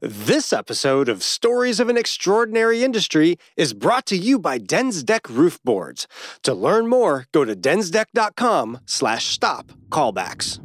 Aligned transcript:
This 0.00 0.52
episode 0.52 1.08
of 1.08 1.24
Stories 1.24 1.80
of 1.80 1.88
an 1.88 1.96
Extraordinary 1.96 2.84
Industry 2.84 3.36
is 3.56 3.74
brought 3.74 4.06
to 4.06 4.16
you 4.16 4.38
by 4.38 4.56
Densdeck 4.56 5.28
Roof 5.28 5.58
Boards. 5.64 6.06
To 6.44 6.54
learn 6.54 6.86
more, 6.86 7.26
go 7.32 7.44
to 7.44 7.56
densdeck.com 7.56 8.78
slash 8.86 9.26
stop 9.26 9.72
callbacks. 9.90 10.60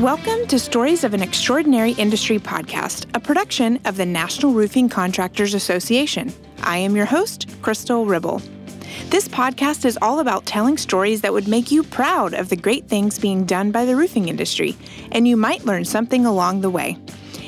Welcome 0.00 0.46
to 0.46 0.58
Stories 0.58 1.04
of 1.04 1.12
an 1.12 1.22
Extraordinary 1.22 1.92
Industry 1.92 2.38
podcast, 2.38 3.04
a 3.14 3.20
production 3.20 3.78
of 3.84 3.98
the 3.98 4.06
National 4.06 4.52
Roofing 4.52 4.88
Contractors 4.88 5.52
Association. 5.52 6.32
I 6.68 6.76
am 6.76 6.94
your 6.94 7.06
host, 7.06 7.46
Crystal 7.62 8.04
Ribble. 8.04 8.42
This 9.06 9.26
podcast 9.26 9.86
is 9.86 9.96
all 10.02 10.20
about 10.20 10.44
telling 10.44 10.76
stories 10.76 11.22
that 11.22 11.32
would 11.32 11.48
make 11.48 11.70
you 11.70 11.82
proud 11.82 12.34
of 12.34 12.50
the 12.50 12.56
great 12.56 12.86
things 12.88 13.18
being 13.18 13.46
done 13.46 13.70
by 13.70 13.86
the 13.86 13.96
roofing 13.96 14.28
industry, 14.28 14.76
and 15.10 15.26
you 15.26 15.34
might 15.34 15.64
learn 15.64 15.86
something 15.86 16.26
along 16.26 16.60
the 16.60 16.68
way. 16.68 16.98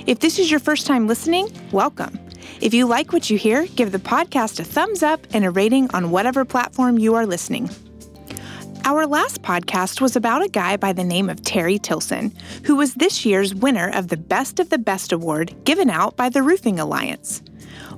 If 0.06 0.20
this 0.20 0.38
is 0.38 0.50
your 0.50 0.58
first 0.58 0.86
time 0.86 1.06
listening, 1.06 1.52
welcome. 1.70 2.18
If 2.62 2.72
you 2.72 2.86
like 2.86 3.12
what 3.12 3.28
you 3.28 3.36
hear, 3.36 3.66
give 3.66 3.92
the 3.92 3.98
podcast 3.98 4.58
a 4.58 4.64
thumbs 4.64 5.02
up 5.02 5.26
and 5.34 5.44
a 5.44 5.50
rating 5.50 5.90
on 5.90 6.10
whatever 6.10 6.46
platform 6.46 6.98
you 6.98 7.14
are 7.14 7.26
listening. 7.26 7.68
Our 8.86 9.06
last 9.06 9.42
podcast 9.42 10.00
was 10.00 10.16
about 10.16 10.42
a 10.42 10.48
guy 10.48 10.78
by 10.78 10.94
the 10.94 11.04
name 11.04 11.28
of 11.28 11.42
Terry 11.42 11.78
Tilson, 11.78 12.34
who 12.64 12.76
was 12.76 12.94
this 12.94 13.26
year's 13.26 13.54
winner 13.54 13.90
of 13.90 14.08
the 14.08 14.16
Best 14.16 14.58
of 14.58 14.70
the 14.70 14.78
Best 14.78 15.12
award 15.12 15.54
given 15.64 15.90
out 15.90 16.16
by 16.16 16.30
the 16.30 16.42
Roofing 16.42 16.80
Alliance. 16.80 17.42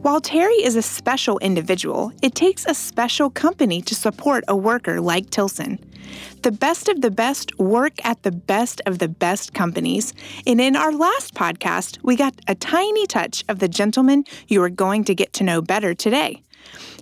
While 0.03 0.21
Terry 0.21 0.55
is 0.65 0.77
a 0.77 0.83
special 0.83 1.39
individual, 1.39 2.13
it 2.23 2.35
takes 2.35 2.65
a 2.67 2.75
special 2.75 3.31
company 3.31 3.81
to 3.83 3.95
support 3.95 4.45
a 4.49 4.57
worker 4.57 5.01
like 5.01 5.31
Tilson. 5.31 5.79
The 6.43 6.53
best 6.53 6.89
of 6.89 7.01
the 7.01 7.11
best 7.11 7.57
work 7.59 8.05
at 8.05 8.23
the 8.23 8.33
best 8.33 8.81
of 8.87 8.99
the 8.99 9.09
best 9.09 9.55
companies. 9.55 10.13
And 10.47 10.61
in 10.61 10.77
our 10.77 10.93
last 10.93 11.35
podcast, 11.35 11.99
we 12.03 12.17
got 12.17 12.35
a 12.49 12.55
tiny 12.55 13.07
touch 13.07 13.45
of 13.49 13.61
the 13.61 13.69
gentleman 13.69 14.25
you 14.49 14.63
are 14.63 14.69
going 14.69 15.05
to 15.05 15.15
get 15.15 15.33
to 15.35 15.45
know 15.45 15.63
better 15.63 15.95
today. 15.95 16.43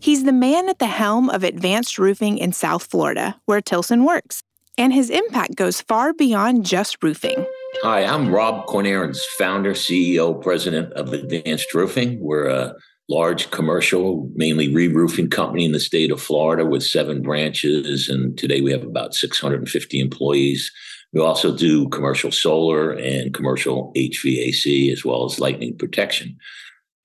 He's 0.01 0.25
the 0.25 0.33
man 0.33 0.69
at 0.69 0.79
the 0.79 0.87
helm 0.87 1.31
of 1.31 1.45
advanced 1.45 1.99
roofing 1.99 2.39
in 2.39 2.53
South 2.53 2.85
Florida, 2.85 3.41
where 3.47 3.61
Tilson 3.61 4.05
works. 4.05 4.43
And 4.79 4.93
his 4.93 5.11
impact 5.11 5.57
goes 5.57 5.81
far 5.81 6.13
beyond 6.13 6.65
just 6.65 7.03
roofing. 7.03 7.45
Hi, 7.79 8.05
I'm 8.05 8.31
Rob 8.31 8.67
Kornahrens, 8.67 9.21
founder, 9.39 9.73
CEO, 9.73 10.43
president 10.43 10.93
of 10.93 11.15
Advanced 11.15 11.73
Roofing. 11.73 12.21
We're 12.21 12.49
a 12.49 12.75
large 13.09 13.51
commercial, 13.53 14.29
mainly 14.35 14.75
re 14.75 14.89
roofing 14.89 15.31
company 15.31 15.65
in 15.65 15.73
the 15.73 15.81
state 15.81 16.11
of 16.11 16.21
Florida 16.21 16.67
with 16.67 16.83
seven 16.83 17.23
branches. 17.23 18.09
And 18.11 18.37
today 18.37 18.61
we 18.61 18.71
have 18.71 18.83
about 18.83 19.15
650 19.15 19.99
employees. 19.99 20.71
We 21.15 21.23
also 21.23 21.57
do 21.57 21.89
commercial 21.89 22.31
solar 22.31 22.91
and 22.91 23.33
commercial 23.33 23.93
HVAC 23.97 24.93
as 24.93 25.03
well 25.03 25.25
as 25.25 25.41
lightning 25.41 25.79
protection. 25.79 26.37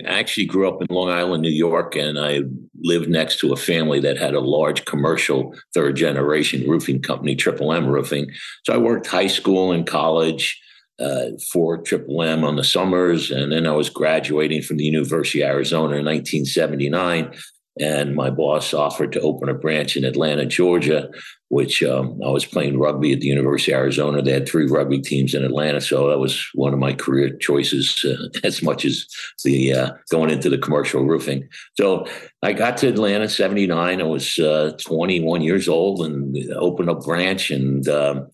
I 0.03 0.19
actually 0.19 0.45
grew 0.45 0.67
up 0.67 0.81
in 0.81 0.87
Long 0.93 1.09
Island, 1.09 1.41
New 1.41 1.49
York, 1.49 1.95
and 1.95 2.19
I 2.19 2.41
lived 2.81 3.07
next 3.07 3.39
to 3.39 3.53
a 3.53 3.57
family 3.57 3.99
that 4.01 4.17
had 4.17 4.33
a 4.33 4.41
large 4.41 4.83
commercial 4.85 5.55
third 5.73 5.95
generation 5.95 6.69
roofing 6.69 7.01
company, 7.01 7.35
Triple 7.35 7.71
M 7.71 7.87
Roofing. 7.87 8.29
So 8.65 8.73
I 8.73 8.77
worked 8.77 9.07
high 9.07 9.27
school 9.27 9.71
and 9.71 9.87
college 9.87 10.61
uh, 10.99 11.27
for 11.51 11.77
Triple 11.77 12.21
M 12.23 12.43
on 12.43 12.57
the 12.57 12.63
summers, 12.63 13.31
and 13.31 13.53
then 13.53 13.65
I 13.65 13.71
was 13.71 13.89
graduating 13.89 14.63
from 14.63 14.77
the 14.77 14.85
University 14.85 15.41
of 15.41 15.49
Arizona 15.49 15.95
in 15.95 16.05
1979 16.05 17.33
and 17.79 18.15
my 18.15 18.29
boss 18.29 18.73
offered 18.73 19.11
to 19.11 19.21
open 19.21 19.49
a 19.49 19.53
branch 19.53 19.97
in 19.97 20.05
Atlanta, 20.05 20.45
Georgia, 20.45 21.09
which 21.49 21.83
um, 21.83 22.19
I 22.25 22.29
was 22.29 22.45
playing 22.45 22.79
rugby 22.79 23.11
at 23.11 23.19
the 23.19 23.27
University 23.27 23.73
of 23.73 23.79
Arizona. 23.79 24.21
They 24.21 24.31
had 24.31 24.47
three 24.47 24.65
rugby 24.65 24.99
teams 24.99 25.33
in 25.33 25.43
Atlanta, 25.43 25.81
so 25.81 26.07
that 26.09 26.19
was 26.19 26.49
one 26.53 26.73
of 26.73 26.79
my 26.79 26.93
career 26.93 27.35
choices 27.37 28.05
uh, 28.05 28.29
as 28.43 28.63
much 28.63 28.85
as 28.85 29.05
the 29.43 29.73
uh, 29.73 29.91
going 30.09 30.29
into 30.29 30.49
the 30.49 30.57
commercial 30.57 31.03
roofing. 31.03 31.47
So 31.75 32.07
I 32.41 32.53
got 32.53 32.77
to 32.77 32.87
Atlanta 32.87 33.27
'79. 33.27 34.01
I 34.01 34.03
was 34.03 34.39
uh, 34.39 34.77
21 34.85 35.41
years 35.41 35.67
old 35.67 36.05
and 36.05 36.37
opened 36.53 36.89
a 36.89 36.95
branch 36.95 37.51
and. 37.51 37.87
Um, 37.87 38.27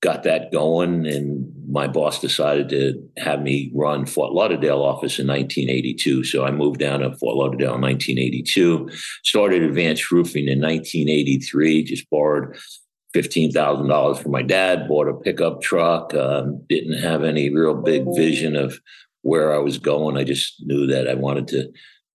got 0.00 0.22
that 0.22 0.52
going 0.52 1.06
and 1.06 1.52
my 1.68 1.86
boss 1.86 2.20
decided 2.20 2.68
to 2.68 3.22
have 3.22 3.42
me 3.42 3.70
run 3.74 4.06
Fort 4.06 4.32
Lauderdale 4.32 4.82
office 4.82 5.18
in 5.18 5.26
1982. 5.26 6.24
So 6.24 6.44
I 6.44 6.50
moved 6.50 6.78
down 6.78 7.00
to 7.00 7.14
Fort 7.16 7.36
Lauderdale 7.36 7.74
in 7.74 7.80
1982, 7.80 8.88
started 9.24 9.62
advanced 9.62 10.10
roofing 10.10 10.48
in 10.48 10.60
1983, 10.60 11.82
just 11.82 12.08
borrowed 12.10 12.56
$15,000 13.14 14.22
from 14.22 14.32
my 14.32 14.42
dad, 14.42 14.86
bought 14.86 15.08
a 15.08 15.14
pickup 15.14 15.62
truck, 15.62 16.14
um, 16.14 16.62
didn't 16.68 17.02
have 17.02 17.24
any 17.24 17.50
real 17.50 17.74
big 17.74 18.04
vision 18.14 18.54
of 18.54 18.80
where 19.22 19.54
I 19.54 19.58
was 19.58 19.78
going. 19.78 20.16
I 20.16 20.24
just 20.24 20.64
knew 20.64 20.86
that 20.86 21.08
I 21.08 21.14
wanted 21.14 21.48
to 21.48 21.72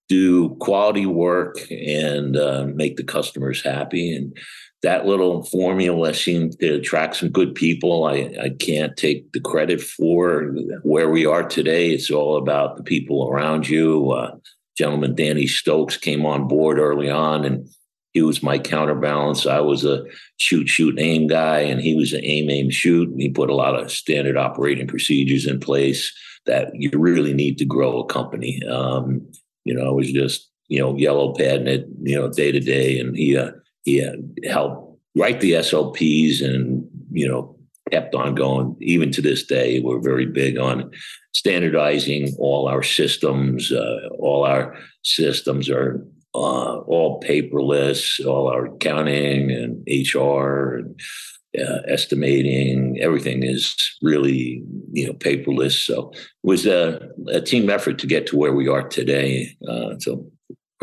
do 0.08 0.56
quality 0.56 1.06
work 1.06 1.58
and 1.72 2.38
uh, 2.38 2.68
make 2.74 2.98
the 2.98 3.04
customers 3.04 3.64
happy. 3.64 4.16
And 4.16 4.38
that 4.84 5.06
little 5.06 5.44
formula 5.46 6.14
seemed 6.14 6.60
to 6.60 6.76
attract 6.76 7.16
some 7.16 7.30
good 7.30 7.56
people. 7.56 8.04
I, 8.04 8.36
I 8.42 8.50
can't 8.60 8.96
take 8.98 9.32
the 9.32 9.40
credit 9.40 9.82
for 9.82 10.54
where 10.84 11.10
we 11.10 11.26
are 11.26 11.48
today. 11.48 11.92
It's 11.92 12.12
all 12.12 12.36
about 12.38 12.76
the 12.76 12.84
people 12.84 13.30
around 13.30 13.68
you. 13.68 14.12
Uh, 14.12 14.36
gentleman 14.78 15.16
Danny 15.16 15.48
Stokes 15.48 15.96
came 15.96 16.26
on 16.26 16.50
board 16.50 16.80
early 16.80 17.10
on, 17.10 17.46
and 17.46 17.66
he 18.12 18.22
was 18.22 18.44
my 18.44 18.60
counterbalance. 18.60 19.48
I 19.48 19.62
was 19.62 19.86
a 19.86 20.04
shoot, 20.36 20.68
shoot, 20.68 21.00
aim 21.00 21.28
guy, 21.28 21.60
and 21.60 21.80
he 21.80 21.96
was 21.96 22.12
an 22.12 22.22
aim, 22.24 22.50
aim, 22.50 22.70
shoot. 22.70 23.10
And 23.10 23.22
he 23.22 23.30
put 23.30 23.50
a 23.50 23.56
lot 23.56 23.80
of 23.80 23.90
standard 23.90 24.36
operating 24.36 24.88
procedures 24.88 25.48
in 25.48 25.62
place 25.62 26.14
that 26.46 26.72
you 26.74 26.92
really 26.94 27.34
need 27.34 27.58
to 27.60 27.66
grow 27.66 28.02
a 28.02 28.06
company. 28.06 28.62
Um, 28.68 29.26
you 29.64 29.74
know, 29.74 29.88
I 29.88 29.92
was 29.92 30.12
just 30.12 30.50
you 30.68 30.80
know 30.80 30.98
yellow 30.98 31.34
padding 31.34 31.68
it, 31.68 31.86
you 32.02 32.20
know, 32.20 32.30
day 32.30 32.52
to 32.52 32.60
day, 32.60 33.00
and 33.00 33.16
he. 33.16 33.38
Uh, 33.38 33.52
he 33.84 34.08
helped 34.50 35.00
write 35.16 35.42
the 35.42 35.62
SOPs 35.62 36.42
and, 36.42 36.88
you 37.12 37.28
know, 37.28 37.56
kept 37.92 38.16
on 38.16 38.36
going. 38.36 38.76
Even 38.80 39.12
to 39.12 39.22
this 39.22 39.46
day, 39.46 39.80
we're 39.80 40.00
very 40.00 40.26
big 40.26 40.58
on 40.58 40.92
standardizing 41.34 42.36
all 42.40 42.68
our 42.68 42.82
systems. 42.82 43.72
Uh, 43.72 44.10
all 44.20 44.46
our 44.46 44.76
systems 45.04 45.70
are 45.70 46.06
uh, 46.34 46.80
all 46.80 47.22
paperless, 47.22 48.26
all 48.26 48.48
our 48.48 48.66
accounting 48.66 49.52
and 49.52 49.88
HR 49.88 50.78
and 50.78 51.00
uh, 51.60 51.82
estimating, 51.88 53.00
everything 53.00 53.44
is 53.44 53.76
really, 54.02 54.64
you 54.92 55.06
know, 55.06 55.14
paperless. 55.14 55.86
So 55.86 56.12
it 56.12 56.20
was 56.42 56.66
a, 56.66 57.10
a 57.28 57.42
team 57.42 57.70
effort 57.70 58.00
to 58.00 58.08
get 58.08 58.26
to 58.28 58.38
where 58.38 58.54
we 58.54 58.68
are 58.68 58.88
today. 58.88 59.56
Uh, 59.68 60.00
so 60.00 60.26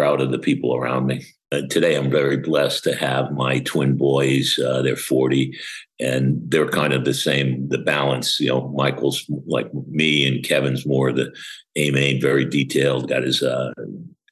proud 0.00 0.22
of 0.22 0.30
the 0.30 0.38
people 0.38 0.74
around 0.74 1.04
me. 1.04 1.22
Uh, 1.52 1.60
today, 1.68 1.94
I'm 1.94 2.10
very 2.10 2.38
blessed 2.38 2.84
to 2.84 2.94
have 2.94 3.32
my 3.32 3.58
twin 3.58 3.98
boys. 3.98 4.58
Uh, 4.58 4.80
they're 4.80 4.96
40, 4.96 5.58
and 5.98 6.40
they're 6.48 6.70
kind 6.70 6.94
of 6.94 7.04
the 7.04 7.12
same. 7.12 7.68
The 7.68 7.76
balance, 7.76 8.40
you 8.40 8.48
know, 8.48 8.68
Michael's 8.68 9.26
like 9.46 9.68
me, 9.90 10.26
and 10.26 10.42
Kevin's 10.42 10.86
more 10.86 11.12
the 11.12 11.30
aim 11.76 12.18
very 12.18 12.46
detailed. 12.46 13.10
Got 13.10 13.24
his 13.24 13.42
uh, 13.42 13.74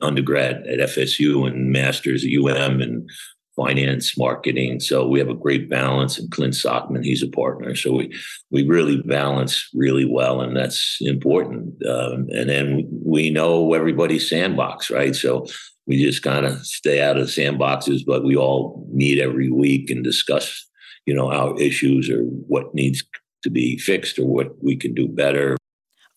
undergrad 0.00 0.66
at 0.66 0.78
FSU 0.78 1.46
and 1.46 1.70
masters 1.70 2.24
at 2.24 2.32
UM 2.32 2.80
and 2.80 3.10
finance, 3.58 4.16
marketing. 4.16 4.78
So 4.78 5.06
we 5.06 5.18
have 5.18 5.28
a 5.28 5.34
great 5.34 5.68
balance. 5.68 6.18
And 6.18 6.30
Clint 6.30 6.54
Sockman, 6.54 7.04
he's 7.04 7.24
a 7.24 7.28
partner. 7.28 7.74
So 7.74 7.92
we 7.92 8.14
we 8.50 8.64
really 8.64 9.02
balance 9.02 9.68
really 9.74 10.06
well, 10.06 10.40
and 10.40 10.56
that's 10.56 10.98
important. 11.00 11.74
Um, 11.84 12.28
and 12.32 12.48
then 12.48 12.88
we 13.04 13.30
know 13.30 13.74
everybody's 13.74 14.30
sandbox, 14.30 14.90
right? 14.90 15.14
So 15.14 15.46
we 15.88 16.00
just 16.00 16.22
kind 16.22 16.46
of 16.46 16.64
stay 16.64 17.02
out 17.02 17.16
of 17.16 17.28
sandboxes, 17.28 18.04
but 18.06 18.24
we 18.24 18.36
all 18.36 18.86
meet 18.92 19.18
every 19.18 19.50
week 19.50 19.90
and 19.90 20.04
discuss, 20.04 20.66
you 21.06 21.14
know, 21.14 21.32
our 21.32 21.58
issues 21.60 22.08
or 22.08 22.22
what 22.22 22.74
needs 22.74 23.02
to 23.42 23.50
be 23.50 23.78
fixed 23.78 24.18
or 24.18 24.26
what 24.26 24.62
we 24.62 24.76
can 24.76 24.94
do 24.94 25.08
better. 25.08 25.56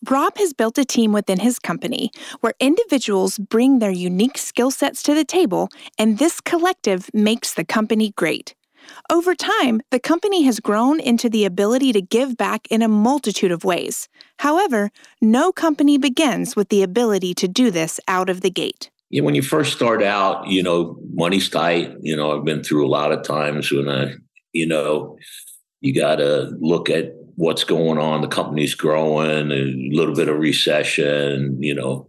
Rob 0.09 0.37
has 0.37 0.53
built 0.53 0.77
a 0.77 0.85
team 0.85 1.11
within 1.11 1.39
his 1.39 1.59
company 1.59 2.11
where 2.39 2.53
individuals 2.59 3.37
bring 3.37 3.79
their 3.79 3.91
unique 3.91 4.37
skill 4.37 4.71
sets 4.71 5.03
to 5.03 5.13
the 5.13 5.25
table, 5.25 5.69
and 5.97 6.17
this 6.17 6.41
collective 6.41 7.09
makes 7.13 7.53
the 7.53 7.65
company 7.65 8.11
great. 8.15 8.55
Over 9.11 9.35
time, 9.35 9.81
the 9.91 9.99
company 9.99 10.43
has 10.43 10.59
grown 10.59 10.99
into 10.99 11.29
the 11.29 11.45
ability 11.45 11.93
to 11.93 12.01
give 12.01 12.35
back 12.35 12.67
in 12.69 12.81
a 12.81 12.87
multitude 12.87 13.51
of 13.51 13.63
ways. 13.63 14.09
However, 14.39 14.91
no 15.21 15.51
company 15.51 15.97
begins 15.97 16.55
with 16.55 16.69
the 16.69 16.81
ability 16.81 17.33
to 17.35 17.47
do 17.47 17.69
this 17.69 17.99
out 18.07 18.29
of 18.29 18.41
the 18.41 18.49
gate 18.49 18.89
know, 19.19 19.25
when 19.25 19.35
you 19.35 19.41
first 19.41 19.73
start 19.73 20.01
out, 20.01 20.47
you 20.47 20.63
know, 20.63 20.97
money's 21.13 21.49
tight. 21.49 21.93
You 22.01 22.15
know, 22.15 22.37
I've 22.37 22.45
been 22.45 22.63
through 22.63 22.87
a 22.87 22.89
lot 22.89 23.11
of 23.11 23.23
times 23.23 23.71
when 23.71 23.89
I, 23.89 24.13
you 24.53 24.65
know, 24.65 25.17
you 25.81 25.93
got 25.93 26.17
to 26.17 26.55
look 26.59 26.89
at 26.89 27.11
what's 27.41 27.63
going 27.63 27.97
on. 27.97 28.21
The 28.21 28.27
company's 28.27 28.75
growing, 28.75 29.51
a 29.51 29.95
little 29.95 30.13
bit 30.13 30.29
of 30.29 30.37
recession, 30.37 31.57
you 31.59 31.73
know, 31.73 32.07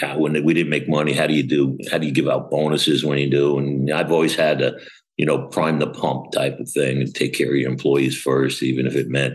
how, 0.00 0.16
when 0.18 0.44
we 0.44 0.54
didn't 0.54 0.70
make 0.70 0.88
money, 0.88 1.12
how 1.12 1.26
do 1.26 1.34
you 1.34 1.42
do? 1.42 1.76
How 1.90 1.98
do 1.98 2.06
you 2.06 2.12
give 2.12 2.28
out 2.28 2.48
bonuses 2.48 3.04
when 3.04 3.18
you 3.18 3.28
do? 3.28 3.58
And 3.58 3.90
I've 3.90 4.12
always 4.12 4.36
had 4.36 4.60
to, 4.60 4.78
you 5.16 5.26
know, 5.26 5.48
prime 5.48 5.80
the 5.80 5.88
pump 5.88 6.30
type 6.30 6.60
of 6.60 6.70
thing 6.70 6.98
and 6.98 7.12
take 7.12 7.34
care 7.34 7.48
of 7.48 7.56
your 7.56 7.68
employees 7.68 8.16
first, 8.16 8.62
even 8.62 8.86
if 8.86 8.94
it 8.94 9.08
meant 9.08 9.34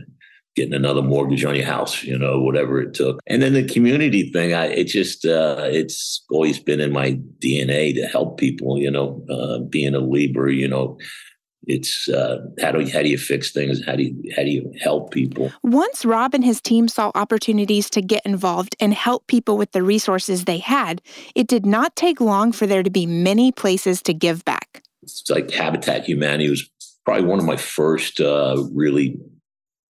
getting 0.55 0.73
another 0.73 1.01
mortgage 1.01 1.43
on 1.43 1.55
your 1.55 1.65
house, 1.65 2.03
you 2.03 2.17
know, 2.17 2.39
whatever 2.39 2.79
it 2.79 2.93
took. 2.93 3.19
And 3.27 3.41
then 3.41 3.53
the 3.53 3.67
community 3.67 4.31
thing, 4.31 4.53
I 4.53 4.67
it 4.67 4.85
just 4.85 5.25
uh, 5.25 5.65
it's 5.65 6.23
always 6.31 6.57
been 6.57 6.79
in 6.79 6.93
my 6.93 7.19
DNA 7.39 7.93
to 7.95 8.07
help 8.07 8.37
people, 8.39 8.79
you 8.79 8.91
know, 8.91 9.25
uh, 9.29 9.59
being 9.59 9.93
a 9.93 9.99
Libra, 9.99 10.53
you 10.53 10.69
know, 10.69 10.97
it's 11.67 12.09
uh, 12.09 12.45
how 12.61 12.71
do 12.71 12.81
you, 12.81 12.91
how 12.91 13.01
do 13.01 13.09
you 13.09 13.17
fix 13.17 13.51
things? 13.51 13.85
How 13.85 13.95
do 13.95 14.03
you 14.03 14.31
how 14.35 14.43
do 14.43 14.49
you 14.49 14.73
help 14.81 15.11
people? 15.11 15.51
Once 15.63 16.05
Rob 16.05 16.33
and 16.33 16.43
his 16.43 16.61
team 16.61 16.87
saw 16.87 17.11
opportunities 17.15 17.89
to 17.91 18.01
get 18.01 18.25
involved 18.25 18.75
and 18.79 18.93
help 18.93 19.27
people 19.27 19.57
with 19.57 19.71
the 19.71 19.83
resources 19.83 20.45
they 20.45 20.59
had, 20.59 21.01
it 21.35 21.47
did 21.47 21.65
not 21.65 21.95
take 21.95 22.19
long 22.19 22.51
for 22.51 22.67
there 22.67 22.83
to 22.83 22.89
be 22.89 23.05
many 23.05 23.51
places 23.51 24.01
to 24.03 24.13
give 24.13 24.43
back. 24.45 24.83
It's 25.01 25.29
like 25.29 25.51
Habitat 25.51 26.05
Humanity 26.05 26.49
was 26.49 26.69
probably 27.05 27.25
one 27.25 27.39
of 27.39 27.45
my 27.45 27.57
first 27.57 28.21
uh, 28.21 28.63
really 28.71 29.19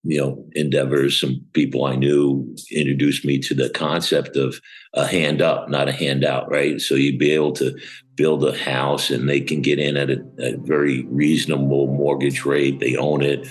you 0.04 0.20
know 0.20 0.46
endeavors. 0.54 1.20
Some 1.20 1.42
people 1.54 1.86
i 1.86 1.96
knew 1.96 2.56
introduced 2.72 3.26
me 3.26 3.40
to 3.40 3.54
the 3.54 3.70
concept 3.70 4.36
of 4.36 4.60
a 4.94 5.08
hand 5.08 5.42
up 5.42 5.70
not 5.70 5.90
a 5.90 5.94
handout 5.94 6.50
right? 6.50 6.80
So 6.80 6.96
you'd 6.96 7.20
be 7.20 7.32
able 7.32 7.54
to 7.54 7.78
build 8.16 8.46
a 8.46 8.58
house 8.58 9.10
and 9.10 9.28
they 9.28 9.42
can 9.42 9.62
get 9.62 9.80
in 9.80 9.98
at 9.98 10.10
a, 10.10 10.24
a 10.40 10.58
very 10.58 11.04
reasonable 11.06 11.88
mortgage 11.88 12.46
rate. 12.46 12.80
They 12.80 12.96
own 12.96 13.24
it. 13.24 13.48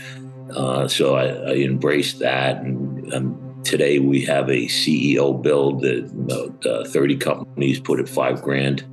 Uh, 0.55 0.87
so 0.87 1.17
I, 1.17 1.27
I, 1.27 1.55
embraced 1.55 2.19
that 2.19 2.59
and 2.59 3.15
um, 3.15 3.63
today 3.65 3.99
we 4.01 4.21
have 4.23 4.51
a 4.51 4.67
ceo 4.67 5.41
build 5.41 5.81
that 5.81 6.05
about 6.13 6.67
uh, 6.67 6.85
30 6.85 7.17
companies 7.17 7.81
put 7.81 7.99
at 7.99 8.09
five 8.09 8.43
grand 8.43 8.85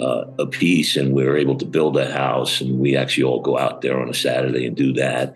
uh, 0.00 0.24
a 0.38 0.46
piece 0.46 0.96
and 0.96 1.12
we 1.12 1.24
were 1.24 1.36
able 1.36 1.56
to 1.56 1.66
build 1.66 1.98
a 1.98 2.10
house 2.10 2.62
and 2.62 2.78
we 2.78 2.96
actually 2.96 3.24
all 3.24 3.40
go 3.40 3.58
out 3.58 3.82
there 3.82 4.00
on 4.00 4.08
a 4.08 4.14
saturday 4.14 4.66
and 4.66 4.76
do 4.76 4.94
that 4.94 5.34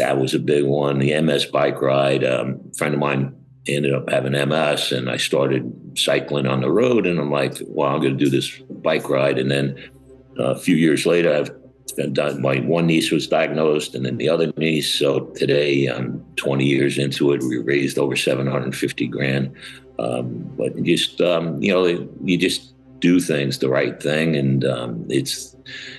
that 0.00 0.18
was 0.18 0.32
a 0.34 0.38
big 0.38 0.64
one. 0.64 0.98
The 0.98 1.20
MS 1.20 1.44
bike 1.46 1.80
ride, 1.82 2.24
um, 2.24 2.58
a 2.72 2.74
friend 2.74 2.94
of 2.94 3.00
mine 3.00 3.36
ended 3.66 3.92
up 3.92 4.08
having 4.08 4.32
MS, 4.32 4.92
and 4.92 5.10
I 5.10 5.18
started 5.18 5.70
cycling 5.94 6.46
on 6.46 6.62
the 6.62 6.70
road. 6.70 7.06
And 7.06 7.20
I'm 7.20 7.30
like, 7.30 7.58
well, 7.66 7.90
I'm 7.90 8.00
going 8.00 8.16
to 8.16 8.24
do 8.24 8.30
this 8.30 8.50
bike 8.82 9.10
ride. 9.10 9.38
And 9.38 9.50
then 9.50 9.90
uh, 10.38 10.54
a 10.54 10.58
few 10.58 10.74
years 10.74 11.04
later, 11.04 11.34
I've 11.34 12.14
done. 12.14 12.40
My 12.40 12.60
one 12.60 12.86
niece 12.86 13.10
was 13.10 13.26
diagnosed, 13.26 13.94
and 13.94 14.06
then 14.06 14.16
the 14.16 14.30
other 14.30 14.50
niece. 14.56 14.92
So 14.94 15.26
today, 15.36 15.86
I'm 15.86 16.24
20 16.36 16.64
years 16.64 16.96
into 16.96 17.32
it. 17.32 17.42
We 17.42 17.58
raised 17.58 17.98
over 17.98 18.16
750 18.16 19.06
grand. 19.08 19.54
Um, 19.98 20.50
but 20.56 20.82
just 20.82 21.20
um, 21.20 21.62
you 21.62 21.74
know, 21.74 22.08
you 22.24 22.38
just 22.38 22.72
do 23.00 23.20
things 23.20 23.58
the 23.58 23.68
right 23.68 24.02
thing, 24.02 24.34
and 24.34 24.64
um, 24.64 25.04
it's 25.10 25.54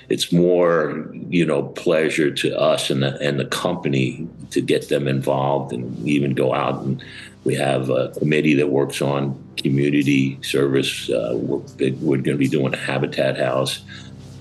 it's 0.09 0.31
more 0.31 1.11
you 1.29 1.45
know 1.45 1.63
pleasure 1.63 2.31
to 2.31 2.57
us 2.59 2.89
and 2.89 3.03
the, 3.03 3.17
and 3.19 3.39
the 3.39 3.45
company 3.45 4.27
to 4.51 4.61
get 4.61 4.89
them 4.89 5.07
involved 5.07 5.73
and 5.73 6.07
even 6.07 6.33
go 6.33 6.53
out 6.53 6.81
and 6.81 7.03
we 7.43 7.55
have 7.55 7.89
a 7.89 8.09
committee 8.09 8.53
that 8.55 8.67
works 8.69 9.01
on 9.01 9.41
community 9.57 10.37
service. 10.43 11.09
Uh, 11.09 11.31
we're, 11.35 11.59
we're 11.93 12.17
going 12.17 12.23
to 12.23 12.37
be 12.37 12.47
doing 12.47 12.73
a 12.73 12.77
habitat 12.77 13.37
house. 13.37 13.81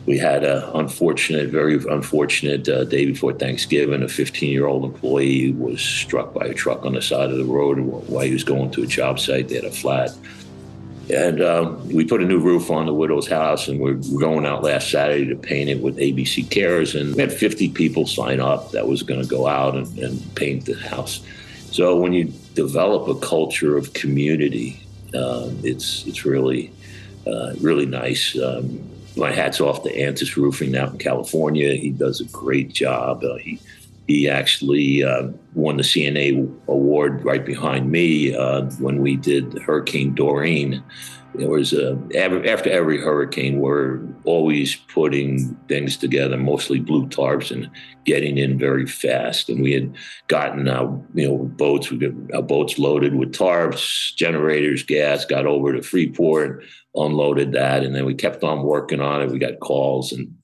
We 0.06 0.19
had 0.19 0.44
a 0.44 0.77
unfortunate, 0.77 1.50
very 1.50 1.76
unfortunate 1.76 2.69
uh, 2.69 2.85
day 2.85 3.06
before 3.06 3.33
Thanksgiving. 3.33 4.03
A 4.03 4.09
15 4.09 4.50
year 4.50 4.67
old 4.67 4.85
employee 4.85 5.53
was 5.53 5.81
struck 5.81 6.35
by 6.35 6.47
a 6.47 6.55
truck 6.55 6.85
on 6.85 6.94
the 6.94 7.03
side 7.03 7.31
of 7.31 7.38
the 7.38 7.44
road 7.44 7.79
while 7.79 8.25
he 8.25 8.33
was 8.33 8.44
going 8.44 8.71
to 8.73 8.83
a 8.83 8.87
job 8.87 9.19
site. 9.19 9.49
They 9.49 9.56
had 9.56 9.65
a 9.65 9.71
flat 9.71 10.11
and 11.12 11.43
um, 11.43 11.89
we 11.89 12.05
put 12.05 12.23
a 12.23 12.25
new 12.25 12.39
roof 12.39 12.71
on 12.71 12.87
the 12.87 12.95
widow's 12.95 13.29
house, 13.29 13.69
and 13.69 13.81
we're 13.81 13.95
going 13.95 14.47
out 14.47 14.62
last 14.62 14.91
Saturday 14.91 15.27
to 15.27 15.37
paint 15.37 15.69
it 15.69 15.81
with 15.81 15.97
ABC 15.97 16.49
Cares. 16.51 16.95
And 16.95 17.15
we 17.15 17.21
had 17.21 17.33
50 17.33 17.71
people 17.71 18.07
sign 18.07 18.41
up 18.41 18.71
that 18.73 18.87
was 18.87 19.03
going 19.03 19.21
to 19.21 19.27
go 19.27 19.47
out 19.47 19.75
and, 19.77 19.99
and, 19.99 20.35
paint 20.37 20.67
the 20.67 20.75
house. 20.75 21.21
So 21.71 21.97
when 21.97 22.12
you 22.12 22.33
develop 22.55 23.09
a 23.09 23.19
culture 23.21 23.77
of 23.77 23.93
community, 23.93 24.83
um, 25.15 25.59
it's 25.62 26.07
it's 26.07 26.25
really 26.25 26.73
uh, 27.27 27.55
really 27.61 27.87
nice. 27.87 28.39
Um, 28.39 28.89
my 29.17 29.33
hat's 29.33 29.61
off 29.61 29.83
to 29.83 29.97
Antis 29.97 30.37
Roofing 30.37 30.77
out 30.77 30.93
in 30.93 30.99
California. 30.99 31.75
He 31.75 31.91
does 31.91 32.21
a 32.21 32.25
great 32.27 32.71
job. 32.71 33.25
Uh, 33.25 33.37
he 33.37 33.61
he 34.11 34.29
actually 34.29 35.05
uh, 35.05 35.29
won 35.55 35.77
the 35.77 35.85
CNA 35.85 36.53
award 36.67 37.25
right 37.25 37.47
behind 37.47 37.91
me 37.91 38.35
uh, 38.35 38.62
when 38.81 39.01
we 39.01 39.17
did 39.17 39.59
Hurricane 39.61 40.15
Dorian. 40.15 40.83
There 41.37 41.49
was 41.49 41.73
a, 41.73 41.97
after 42.17 42.69
every 42.69 43.01
hurricane, 43.01 43.61
we're 43.61 44.01
always 44.25 44.75
putting 44.75 45.55
things 45.69 45.97
together, 45.97 46.37
mostly 46.37 46.81
blue 46.81 47.07
tarps, 47.07 47.53
and 47.53 47.71
getting 48.05 48.37
in 48.37 48.59
very 48.59 48.85
fast. 48.85 49.49
And 49.49 49.62
we 49.62 49.73
had 49.75 49.95
gotten 50.27 50.69
our, 50.69 51.01
you 51.15 51.29
know, 51.29 51.39
boats, 51.39 51.93
we 51.93 51.99
got 51.99 52.35
our 52.35 52.43
boats 52.43 52.81
loaded 52.81 53.15
with 53.15 53.33
tarps, 53.33 54.12
generators, 54.17 54.83
gas, 54.83 55.25
got 55.25 55.47
over 55.47 55.73
to 55.73 55.83
Freeport, 55.83 56.65
unloaded 56.97 57.53
that, 57.53 57.85
and 57.85 57.95
then 57.95 58.05
we 58.07 58.15
kept 58.15 58.43
on 58.43 58.65
working 58.65 59.01
on 59.01 59.23
it. 59.23 59.31
We 59.31 59.39
got 59.39 59.61
calls 59.61 60.11
and 60.11 60.35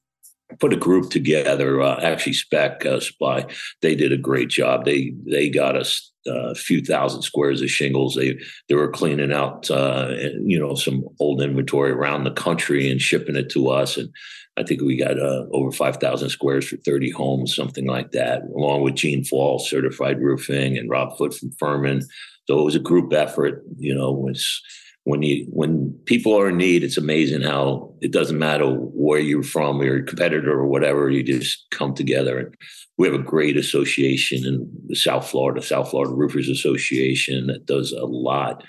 put 0.60 0.72
a 0.72 0.76
group 0.76 1.10
together. 1.10 1.80
Uh, 1.80 2.00
actually, 2.00 2.32
Spec 2.32 2.84
uh, 2.86 3.00
Supply 3.00 3.46
they 3.82 3.94
did 3.94 4.12
a 4.12 4.16
great 4.16 4.48
job. 4.48 4.84
They 4.84 5.14
they 5.26 5.48
got 5.48 5.76
us 5.76 6.12
uh, 6.26 6.50
a 6.50 6.54
few 6.54 6.82
thousand 6.82 7.22
squares 7.22 7.62
of 7.62 7.70
shingles. 7.70 8.14
They 8.14 8.38
they 8.68 8.74
were 8.74 8.90
cleaning 8.90 9.32
out 9.32 9.70
uh, 9.70 10.10
you 10.40 10.58
know 10.58 10.74
some 10.74 11.04
old 11.20 11.42
inventory 11.42 11.90
around 11.90 12.24
the 12.24 12.30
country 12.30 12.90
and 12.90 13.00
shipping 13.00 13.36
it 13.36 13.50
to 13.50 13.68
us. 13.68 13.96
And 13.96 14.10
I 14.56 14.62
think 14.62 14.80
we 14.80 14.96
got 14.96 15.18
uh, 15.18 15.46
over 15.52 15.72
five 15.72 15.96
thousand 15.96 16.30
squares 16.30 16.68
for 16.68 16.76
thirty 16.78 17.10
homes, 17.10 17.54
something 17.54 17.86
like 17.86 18.12
that. 18.12 18.42
Along 18.54 18.82
with 18.82 18.94
Gene 18.94 19.24
Fall, 19.24 19.58
certified 19.58 20.20
roofing, 20.20 20.78
and 20.78 20.90
Rob 20.90 21.16
Foot 21.16 21.34
from 21.34 21.50
Furman. 21.58 22.02
So 22.46 22.60
it 22.60 22.64
was 22.64 22.76
a 22.76 22.80
group 22.80 23.12
effort. 23.12 23.64
You 23.76 23.94
know, 23.94 24.28
it's 24.28 24.62
when 25.06 25.22
you 25.22 25.46
when 25.50 25.92
people 26.04 26.36
are 26.36 26.48
in 26.48 26.56
need, 26.56 26.82
it's 26.82 26.96
amazing 26.96 27.42
how 27.42 27.94
it 28.00 28.10
doesn't 28.10 28.40
matter 28.40 28.66
where 28.66 29.20
you're 29.20 29.44
from, 29.44 29.80
your 29.80 30.02
competitor 30.02 30.50
or 30.50 30.66
whatever, 30.66 31.08
you 31.08 31.22
just 31.22 31.64
come 31.70 31.94
together. 31.94 32.38
And 32.38 32.54
we 32.98 33.06
have 33.06 33.14
a 33.14 33.22
great 33.22 33.56
association 33.56 34.44
in 34.44 34.96
South 34.96 35.28
Florida, 35.28 35.62
South 35.62 35.90
Florida 35.90 36.12
Roofers 36.12 36.48
Association 36.48 37.46
that 37.46 37.66
does 37.66 37.92
a 37.92 38.04
lot. 38.04 38.64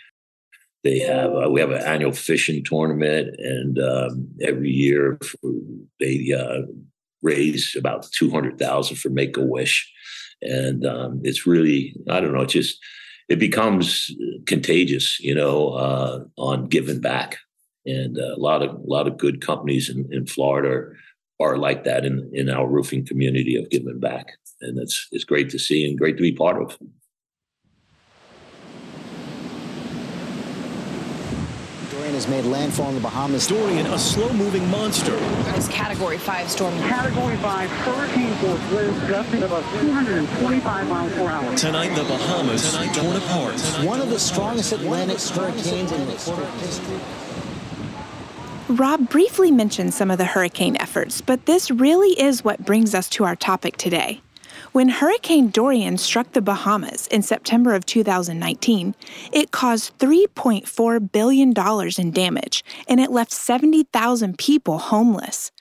They 0.84 1.00
have 1.00 1.32
uh, 1.34 1.50
we 1.50 1.60
have 1.60 1.72
an 1.72 1.82
annual 1.82 2.12
fishing 2.12 2.64
tournament, 2.64 3.36
and 3.40 3.80
um, 3.80 4.28
every 4.40 4.70
year 4.70 5.18
they 6.00 6.34
uh, 6.38 6.68
raise 7.24 7.76
about 7.76 8.06
two 8.12 8.30
hundred 8.30 8.60
thousand 8.60 8.98
for 8.98 9.10
Make 9.10 9.38
a 9.38 9.42
Wish, 9.42 9.92
and 10.44 10.86
um, 10.86 11.20
it's 11.24 11.48
really 11.48 11.96
I 12.08 12.22
don't 12.22 12.32
know, 12.32 12.42
it's 12.42 12.54
just 12.54 12.78
it 13.30 13.40
becomes 13.40 14.12
contagious, 14.46 15.20
you 15.20 15.36
know, 15.36 15.70
uh, 15.70 16.24
on 16.38 16.68
giving 16.68 17.02
back. 17.02 17.38
And 17.86 18.18
a 18.18 18.36
lot 18.38 18.62
of 18.64 18.76
a 18.76 18.88
lot 18.88 19.08
of 19.08 19.18
good 19.18 19.42
companies 19.42 19.90
in, 19.90 20.12
in 20.12 20.26
Florida 20.26 20.68
are, 20.68 20.98
are 21.40 21.58
like 21.58 21.86
that 21.86 22.04
in, 22.06 22.30
in 22.34 22.50
our 22.50 22.68
roofing 22.68 23.06
community 23.06 23.56
of 23.56 23.70
giving 23.70 24.00
back. 24.00 24.34
And 24.62 24.78
it's 24.78 25.08
it's 25.12 25.24
great 25.24 25.50
to 25.52 25.60
see 25.60 25.88
and 25.88 25.98
great 25.98 26.18
to 26.18 26.24
be 26.24 26.34
part 26.34 26.62
of. 26.62 26.78
Has 32.18 32.28
made 32.28 32.46
landfall 32.46 32.90
in 32.90 32.96
the 32.96 33.02
Bahamas. 33.02 33.46
Dorian, 33.46 33.86
a 33.86 34.00
slow-moving 34.00 34.68
monster. 34.72 35.16
This 35.54 35.68
Category 35.68 36.18
5 36.18 36.50
storm. 36.50 36.76
Category 36.80 37.38
5 37.38 37.70
hurricane 37.70 38.34
force 38.38 38.72
winds 38.72 39.00
gusting 39.08 39.44
about 39.44 39.64
225 39.82 40.90
miles 40.90 41.14
per 41.14 41.28
hour. 41.28 41.56
Tonight, 41.56 41.96
the 41.96 42.04
Bahamas 42.06 42.72
Tonight, 42.72 42.96
torn 42.96 43.18
apart. 43.18 43.58
Tonight, 43.58 43.86
One 43.86 44.02
of 44.02 44.10
the 44.10 44.18
strongest 44.18 44.72
Atlantic 44.72 45.20
hurricanes 45.20 45.92
in 45.92 46.08
recorded 46.08 46.50
history. 46.60 47.00
Rob 48.70 49.10
briefly 49.10 49.52
mentioned 49.52 49.94
some 49.94 50.10
of 50.10 50.18
the 50.18 50.26
hurricane 50.26 50.76
efforts, 50.80 51.22
but 51.22 51.46
this 51.46 51.70
really 51.70 52.20
is 52.20 52.44
what 52.44 52.66
brings 52.66 52.96
us 52.96 53.08
to 53.10 53.26
our 53.26 53.36
topic 53.36 53.78
today. 53.78 54.22
When 54.74 54.90
Hurricane 54.90 55.50
Dorian 55.50 55.98
struck 55.98 56.34
the 56.34 56.42
Bahamas 56.42 57.08
in 57.08 57.22
September 57.22 57.74
of 57.74 57.86
2019, 57.86 58.96
it 59.32 59.52
caused 59.52 59.98
$3.4 59.98 61.12
billion 61.12 61.54
in 61.98 62.12
damage 62.12 62.64
and 62.88 63.00
it 63.00 63.12
left 63.12 63.32
70,000 63.32 64.38
people 64.38 64.78
homeless. 64.78 65.52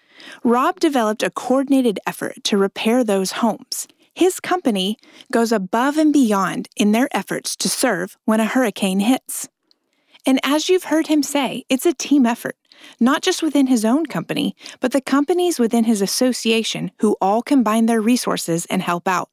Rob 0.42 0.80
developed 0.80 1.22
a 1.22 1.30
coordinated 1.30 2.00
effort 2.06 2.42
to 2.44 2.58
repair 2.58 3.04
those 3.04 3.32
homes. 3.32 3.86
His 4.14 4.40
company 4.40 4.96
goes 5.30 5.52
above 5.52 5.98
and 5.98 6.12
beyond 6.12 6.68
in 6.76 6.92
their 6.92 7.08
efforts 7.12 7.54
to 7.56 7.68
serve 7.68 8.16
when 8.25 8.40
a 8.40 8.46
hurricane 8.46 9.00
hits. 9.00 9.48
And 10.26 10.40
as 10.42 10.68
you've 10.68 10.84
heard 10.84 11.06
him 11.06 11.22
say, 11.22 11.64
it's 11.68 11.86
a 11.86 11.94
team 11.94 12.26
effort 12.26 12.56
not 13.00 13.23
just 13.23 13.42
within 13.42 13.66
his 13.66 13.85
own 13.85 14.06
company, 14.06 14.56
but 14.80 14.92
the 14.92 15.00
companies 15.00 15.59
within 15.59 15.85
his 15.85 16.02
association 16.02 16.90
who 16.99 17.16
all 17.21 17.42
combine 17.42 17.87
their 17.87 18.00
resources 18.00 18.66
and 18.66 18.83
help 18.83 19.06
out. 19.06 19.30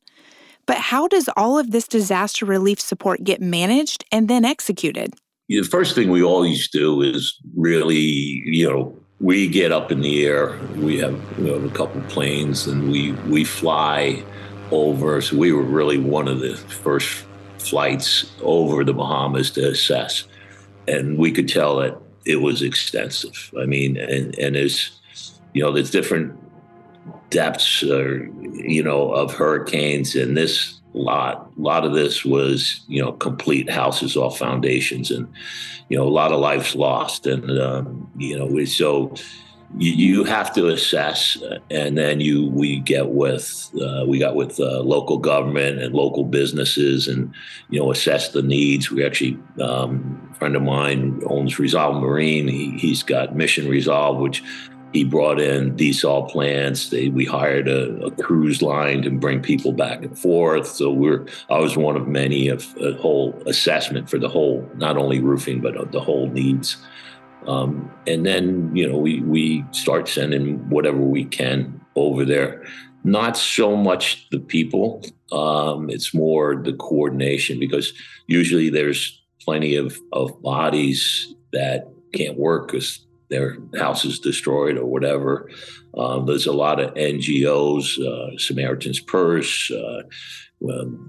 But 0.65 0.77
how 0.77 1.07
does 1.07 1.29
all 1.35 1.59
of 1.59 1.71
this 1.71 1.87
disaster 1.87 2.45
relief 2.45 2.79
support 2.79 3.23
get 3.23 3.41
managed 3.41 4.05
and 4.11 4.27
then 4.27 4.45
executed? 4.45 5.13
the 5.49 5.61
first 5.63 5.95
thing 5.95 6.09
we 6.09 6.23
always 6.23 6.69
do 6.69 7.01
is 7.01 7.39
really, 7.55 7.95
you 7.95 8.67
know, 8.67 8.97
we 9.19 9.47
get 9.47 9.71
up 9.71 9.91
in 9.91 10.01
the 10.01 10.25
air. 10.25 10.57
We 10.75 10.97
have, 10.97 11.39
we 11.39 11.49
have 11.49 11.63
a 11.63 11.69
couple 11.69 12.01
planes, 12.03 12.67
and 12.67 12.91
we 12.91 13.11
we 13.27 13.43
fly 13.43 14.23
over. 14.71 15.21
So 15.21 15.37
we 15.37 15.51
were 15.51 15.63
really 15.63 15.97
one 15.97 16.27
of 16.27 16.39
the 16.39 16.55
first 16.55 17.25
flights 17.57 18.31
over 18.41 18.83
the 18.83 18.93
Bahamas 18.93 19.51
to 19.51 19.69
assess, 19.69 20.25
and 20.87 21.17
we 21.17 21.31
could 21.31 21.47
tell 21.47 21.77
that 21.77 21.97
it 22.25 22.37
was 22.37 22.61
extensive. 22.61 23.51
I 23.59 23.65
mean, 23.65 23.97
and 23.97 24.37
and 24.37 24.55
there's, 24.55 24.99
you 25.53 25.63
know, 25.63 25.71
there's 25.71 25.91
different 25.91 26.37
depths, 27.29 27.83
or 27.83 28.25
you 28.53 28.83
know, 28.83 29.11
of 29.11 29.33
hurricanes, 29.33 30.15
and 30.15 30.37
this 30.37 30.79
lot, 30.93 31.51
a 31.57 31.61
lot 31.61 31.85
of 31.85 31.93
this 31.93 32.23
was, 32.23 32.81
you 32.87 33.01
know, 33.01 33.11
complete 33.11 33.69
houses 33.69 34.15
off 34.15 34.37
foundations, 34.37 35.11
and 35.11 35.27
you 35.89 35.97
know, 35.97 36.03
a 36.03 36.09
lot 36.09 36.31
of 36.31 36.39
lives 36.39 36.75
lost, 36.75 37.27
and 37.27 37.59
um, 37.59 38.09
you 38.17 38.37
know, 38.37 38.45
we 38.45 38.65
so 38.65 39.13
you, 39.77 40.23
have 40.23 40.53
to 40.53 40.67
assess, 40.67 41.37
and 41.71 41.97
then 41.97 42.19
you 42.19 42.47
we 42.47 42.79
get 42.79 43.09
with 43.09 43.71
uh, 43.81 44.05
we 44.07 44.19
got 44.19 44.35
with 44.35 44.59
uh, 44.59 44.81
local 44.81 45.17
government 45.17 45.79
and 45.79 45.93
local 45.93 46.23
businesses, 46.23 47.07
and 47.07 47.33
you 47.69 47.79
know 47.79 47.91
assess 47.91 48.29
the 48.29 48.43
needs. 48.43 48.91
We 48.91 49.05
actually 49.05 49.37
um, 49.61 50.29
a 50.31 50.35
friend 50.35 50.55
of 50.55 50.61
mine 50.61 51.21
owns 51.25 51.59
Resolve 51.59 52.01
Marine. 52.01 52.47
He, 52.47 52.77
he's 52.77 53.03
got 53.03 53.35
Mission 53.35 53.67
Resolve, 53.67 54.19
which 54.19 54.43
he 54.93 55.03
brought 55.03 55.39
in 55.39 55.75
desal 55.75 56.29
plants. 56.29 56.89
They, 56.89 57.09
we 57.09 57.25
hired 57.25 57.67
a, 57.67 58.05
a, 58.05 58.11
cruise 58.11 58.61
line 58.61 59.01
to 59.01 59.09
bring 59.09 59.41
people 59.41 59.73
back 59.73 60.03
and 60.03 60.17
forth. 60.17 60.67
So 60.67 60.91
we're 60.91 61.25
I 61.49 61.57
was 61.57 61.75
one 61.75 61.95
of 61.95 62.07
many 62.07 62.47
of 62.47 62.75
a 62.77 62.93
whole 62.93 63.41
assessment 63.47 64.09
for 64.09 64.19
the 64.19 64.29
whole, 64.29 64.69
not 64.75 64.97
only 64.97 65.19
roofing 65.19 65.61
but 65.61 65.91
the 65.91 65.99
whole 65.99 66.29
needs. 66.29 66.77
Um, 67.47 67.91
and 68.07 68.25
then, 68.25 68.75
you 68.75 68.87
know, 68.87 68.97
we, 68.97 69.21
we 69.21 69.65
start 69.71 70.07
sending 70.07 70.57
whatever 70.69 70.97
we 70.97 71.25
can 71.25 71.81
over 71.95 72.25
there. 72.25 72.65
Not 73.03 73.37
so 73.37 73.75
much 73.75 74.29
the 74.29 74.39
people, 74.39 75.03
um, 75.31 75.89
it's 75.89 76.13
more 76.13 76.55
the 76.55 76.73
coordination 76.73 77.59
because 77.59 77.93
usually 78.27 78.69
there's 78.69 79.21
plenty 79.41 79.75
of, 79.75 79.99
of 80.13 80.41
bodies 80.41 81.33
that 81.51 81.89
can't 82.13 82.37
work 82.37 82.67
because 82.67 83.05
their 83.29 83.57
house 83.77 84.05
is 84.05 84.19
destroyed 84.19 84.77
or 84.77 84.85
whatever. 84.85 85.49
Um, 85.97 86.25
there's 86.25 86.47
a 86.47 86.53
lot 86.53 86.79
of 86.79 86.93
NGOs, 86.95 87.99
uh, 87.99 88.37
Samaritan's 88.37 88.99
Purse, 88.99 89.71
uh, 89.71 90.03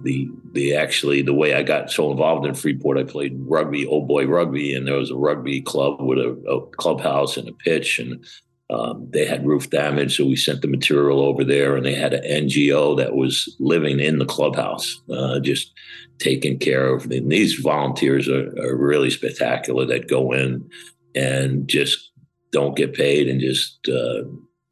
the 0.02 0.28
the 0.52 0.74
actually 0.74 1.22
the 1.22 1.34
way 1.34 1.54
I 1.54 1.62
got 1.62 1.90
so 1.90 2.10
involved 2.10 2.46
in 2.46 2.54
Freeport, 2.54 2.98
I 2.98 3.04
played 3.04 3.36
rugby, 3.38 3.86
old 3.86 4.08
boy 4.08 4.26
rugby, 4.26 4.74
and 4.74 4.86
there 4.86 4.96
was 4.96 5.10
a 5.10 5.16
rugby 5.16 5.60
club 5.60 6.00
with 6.00 6.18
a, 6.18 6.30
a 6.50 6.66
clubhouse 6.76 7.36
and 7.36 7.48
a 7.48 7.52
pitch, 7.52 7.98
and 8.00 8.24
um, 8.70 9.06
they 9.10 9.26
had 9.26 9.46
roof 9.46 9.70
damage, 9.70 10.16
so 10.16 10.24
we 10.24 10.36
sent 10.36 10.62
the 10.62 10.68
material 10.68 11.20
over 11.20 11.44
there, 11.44 11.76
and 11.76 11.84
they 11.84 11.94
had 11.94 12.14
an 12.14 12.46
NGO 12.46 12.96
that 12.96 13.14
was 13.14 13.54
living 13.60 14.00
in 14.00 14.18
the 14.18 14.24
clubhouse, 14.24 15.00
uh, 15.10 15.38
just 15.40 15.72
taking 16.18 16.58
care 16.58 16.88
of. 16.88 17.04
And 17.10 17.30
these 17.30 17.54
volunteers 17.54 18.28
are, 18.28 18.48
are 18.58 18.76
really 18.76 19.10
spectacular 19.10 19.84
that 19.86 20.08
go 20.08 20.32
in 20.32 20.68
and 21.14 21.68
just 21.68 22.10
don't 22.52 22.76
get 22.76 22.94
paid 22.94 23.28
and 23.28 23.40
just 23.40 23.88
uh, 23.88 24.22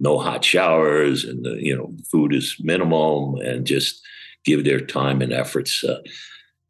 no 0.03 0.19
hot 0.19 0.45
showers, 0.45 1.25
and 1.25 1.45
the, 1.45 1.57
you 1.63 1.75
know 1.75 1.95
food 2.11 2.35
is 2.35 2.57
minimum, 2.61 3.37
and 3.37 3.67
just 3.67 4.03
give 4.45 4.65
their 4.65 4.81
time 4.81 5.23
and 5.23 5.33
efforts. 5.33 5.83
Uh, 5.85 6.01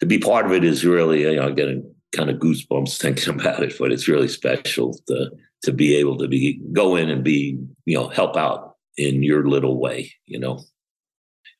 to 0.00 0.06
be 0.06 0.18
part 0.18 0.46
of 0.46 0.52
it 0.52 0.64
is 0.64 0.84
really, 0.84 1.22
you 1.22 1.36
know, 1.36 1.52
getting 1.52 1.94
kind 2.12 2.28
of 2.28 2.36
goosebumps 2.36 2.96
thinking 3.00 3.34
about 3.34 3.62
it, 3.62 3.74
but 3.78 3.90
it's 3.90 4.08
really 4.08 4.28
special 4.28 4.94
to 5.08 5.30
to 5.64 5.72
be 5.72 5.94
able 5.94 6.18
to 6.18 6.28
be 6.28 6.60
go 6.72 6.96
in 6.96 7.08
and 7.08 7.24
be, 7.24 7.58
you 7.86 7.96
know, 7.96 8.08
help 8.08 8.36
out 8.36 8.76
in 8.96 9.22
your 9.22 9.48
little 9.48 9.80
way, 9.80 10.12
you 10.26 10.38
know. 10.38 10.60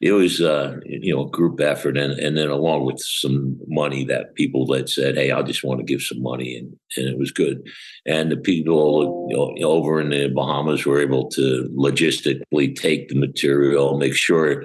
It 0.03 0.11
was, 0.11 0.41
uh, 0.41 0.81
you 0.85 1.15
know, 1.15 1.27
a 1.27 1.31
group 1.31 1.61
effort, 1.61 1.97
and, 1.97 2.19
and 2.19 2.37
then 2.37 2.49
along 2.49 2.87
with 2.87 2.99
some 2.99 3.57
money 3.69 4.05
that 4.07 4.35
people 4.35 4.67
that 4.67 4.89
said, 4.89 5.17
"Hey, 5.17 5.31
I 5.31 5.43
just 5.43 5.63
want 5.63 5.79
to 5.79 5.87
give 5.87 6.03
some 6.03 6.21
money," 6.21 6.57
and 6.57 6.77
and 6.97 7.09
it 7.09 7.19
was 7.19 7.31
good. 7.31 7.65
And 8.05 8.31
the 8.31 8.37
people 8.37 9.29
you 9.31 9.37
know, 9.37 9.71
over 9.71 10.01
in 10.01 10.11
the 10.11 10.27
Bahamas 10.29 10.85
were 10.85 11.01
able 11.01 11.31
to 11.31 11.71
logistically 11.79 12.75
take 12.75 13.09
the 13.09 13.15
material, 13.15 13.97
make 13.97 14.17
sure 14.17 14.65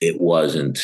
it 0.00 0.20
wasn't 0.20 0.78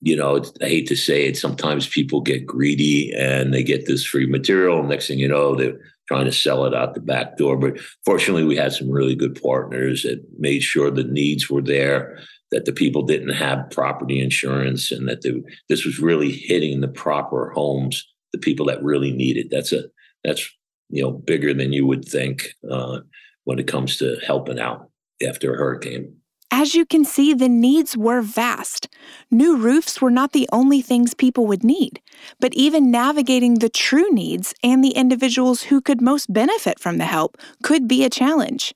you 0.00 0.16
know 0.16 0.42
i 0.62 0.66
hate 0.66 0.88
to 0.88 0.96
say 0.96 1.26
it 1.26 1.36
sometimes 1.36 1.86
people 1.86 2.20
get 2.20 2.44
greedy 2.44 3.12
and 3.16 3.54
they 3.54 3.62
get 3.62 3.86
this 3.86 4.04
free 4.04 4.26
material. 4.26 4.82
Next 4.82 5.06
thing 5.06 5.18
you 5.18 5.28
know 5.28 5.54
they're 5.54 5.78
trying 6.08 6.24
to 6.24 6.32
sell 6.32 6.64
it 6.64 6.74
out 6.74 6.94
the 6.94 7.00
back 7.00 7.36
door. 7.36 7.56
But 7.56 7.78
fortunately 8.04 8.44
we 8.44 8.56
had 8.56 8.72
some 8.72 8.90
really 8.90 9.14
good 9.14 9.40
partners 9.40 10.02
that 10.02 10.24
made 10.38 10.62
sure 10.62 10.90
the 10.90 11.04
needs 11.04 11.48
were 11.48 11.62
there 11.62 12.18
that 12.52 12.64
the 12.64 12.72
people 12.72 13.02
didn't 13.02 13.34
have 13.34 13.70
property 13.70 14.20
insurance 14.20 14.92
and 14.92 15.08
that 15.08 15.22
they, 15.22 15.42
this 15.68 15.84
was 15.84 15.98
really 15.98 16.30
hitting 16.30 16.80
the 16.80 16.88
proper 16.88 17.50
homes 17.50 18.06
the 18.32 18.38
people 18.38 18.66
that 18.66 18.82
really 18.82 19.10
need 19.12 19.36
it 19.36 19.48
that's 19.50 19.72
a 19.72 19.84
that's 20.24 20.48
you 20.88 21.02
know 21.02 21.10
bigger 21.10 21.52
than 21.52 21.72
you 21.72 21.86
would 21.86 22.04
think 22.04 22.54
uh, 22.70 23.00
when 23.44 23.58
it 23.58 23.66
comes 23.66 23.96
to 23.96 24.16
helping 24.24 24.60
out 24.60 24.88
after 25.26 25.52
a 25.52 25.56
hurricane 25.56 26.16
as 26.54 26.74
you 26.74 26.84
can 26.84 27.02
see, 27.02 27.32
the 27.32 27.48
needs 27.48 27.96
were 27.96 28.20
vast. 28.20 28.86
New 29.30 29.56
roofs 29.56 30.02
were 30.02 30.10
not 30.10 30.32
the 30.32 30.46
only 30.52 30.82
things 30.82 31.14
people 31.14 31.46
would 31.46 31.64
need, 31.64 31.98
but 32.40 32.52
even 32.52 32.90
navigating 32.90 33.54
the 33.54 33.70
true 33.70 34.10
needs 34.10 34.54
and 34.62 34.84
the 34.84 34.90
individuals 34.90 35.62
who 35.62 35.80
could 35.80 36.02
most 36.02 36.30
benefit 36.30 36.78
from 36.78 36.98
the 36.98 37.06
help 37.06 37.38
could 37.62 37.88
be 37.88 38.04
a 38.04 38.10
challenge. 38.10 38.74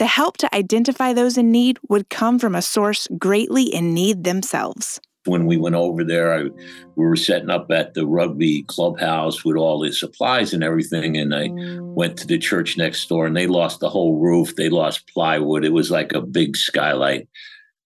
The 0.00 0.06
help 0.06 0.38
to 0.38 0.54
identify 0.54 1.12
those 1.12 1.36
in 1.36 1.52
need 1.52 1.78
would 1.90 2.08
come 2.08 2.38
from 2.38 2.54
a 2.54 2.62
source 2.62 3.06
greatly 3.18 3.64
in 3.64 3.92
need 3.92 4.24
themselves 4.24 4.98
when 5.26 5.44
we 5.44 5.56
went 5.56 5.74
over 5.74 6.02
there, 6.02 6.32
I, 6.32 6.44
we 6.96 7.04
were 7.04 7.16
setting 7.16 7.50
up 7.50 7.70
at 7.70 7.92
the 7.92 8.06
rugby 8.06 8.62
clubhouse 8.62 9.44
with 9.44 9.56
all 9.56 9.80
the 9.80 9.92
supplies 9.92 10.54
and 10.54 10.64
everything. 10.64 11.16
And 11.16 11.34
I 11.34 11.50
went 11.80 12.16
to 12.18 12.26
the 12.26 12.38
church 12.38 12.78
next 12.78 13.06
door 13.08 13.26
and 13.26 13.36
they 13.36 13.46
lost 13.46 13.80
the 13.80 13.90
whole 13.90 14.18
roof. 14.18 14.56
They 14.56 14.70
lost 14.70 15.06
plywood. 15.12 15.64
It 15.64 15.74
was 15.74 15.90
like 15.90 16.12
a 16.12 16.22
big 16.22 16.56
skylight. 16.56 17.28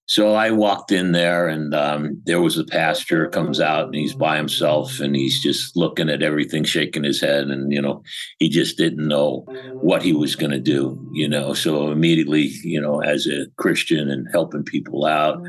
So 0.07 0.33
I 0.35 0.51
walked 0.51 0.91
in 0.91 1.13
there, 1.13 1.47
and 1.47 1.73
um, 1.73 2.21
there 2.25 2.41
was 2.41 2.57
a 2.57 2.63
pastor 2.65 3.27
comes 3.29 3.59
out, 3.59 3.85
and 3.85 3.95
he's 3.95 4.13
by 4.13 4.37
himself, 4.37 4.99
and 4.99 5.15
he's 5.15 5.41
just 5.41 5.75
looking 5.75 6.09
at 6.09 6.21
everything, 6.21 6.63
shaking 6.63 7.03
his 7.03 7.19
head, 7.19 7.47
and 7.47 7.71
you 7.71 7.81
know, 7.81 8.03
he 8.39 8.49
just 8.49 8.77
didn't 8.77 9.07
know 9.07 9.47
what 9.79 10.03
he 10.03 10.13
was 10.13 10.35
going 10.35 10.51
to 10.51 10.59
do, 10.59 10.99
you 11.11 11.27
know. 11.27 11.53
So 11.53 11.91
immediately, 11.91 12.51
you 12.63 12.79
know, 12.79 13.01
as 13.01 13.25
a 13.25 13.47
Christian 13.57 14.09
and 14.09 14.27
helping 14.31 14.63
people 14.63 15.05
out, 15.05 15.41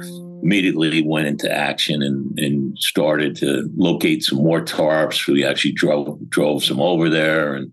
immediately 0.42 0.90
he 0.90 1.02
went 1.02 1.26
into 1.28 1.50
action 1.50 2.02
and 2.02 2.38
and 2.38 2.76
started 2.78 3.36
to 3.36 3.70
locate 3.76 4.25
some 4.25 4.38
more 4.38 4.60
tarps. 4.62 5.26
We 5.26 5.44
actually 5.44 5.72
drove 5.72 6.18
drove 6.30 6.64
some 6.64 6.80
over 6.80 7.10
there 7.10 7.54
and 7.54 7.72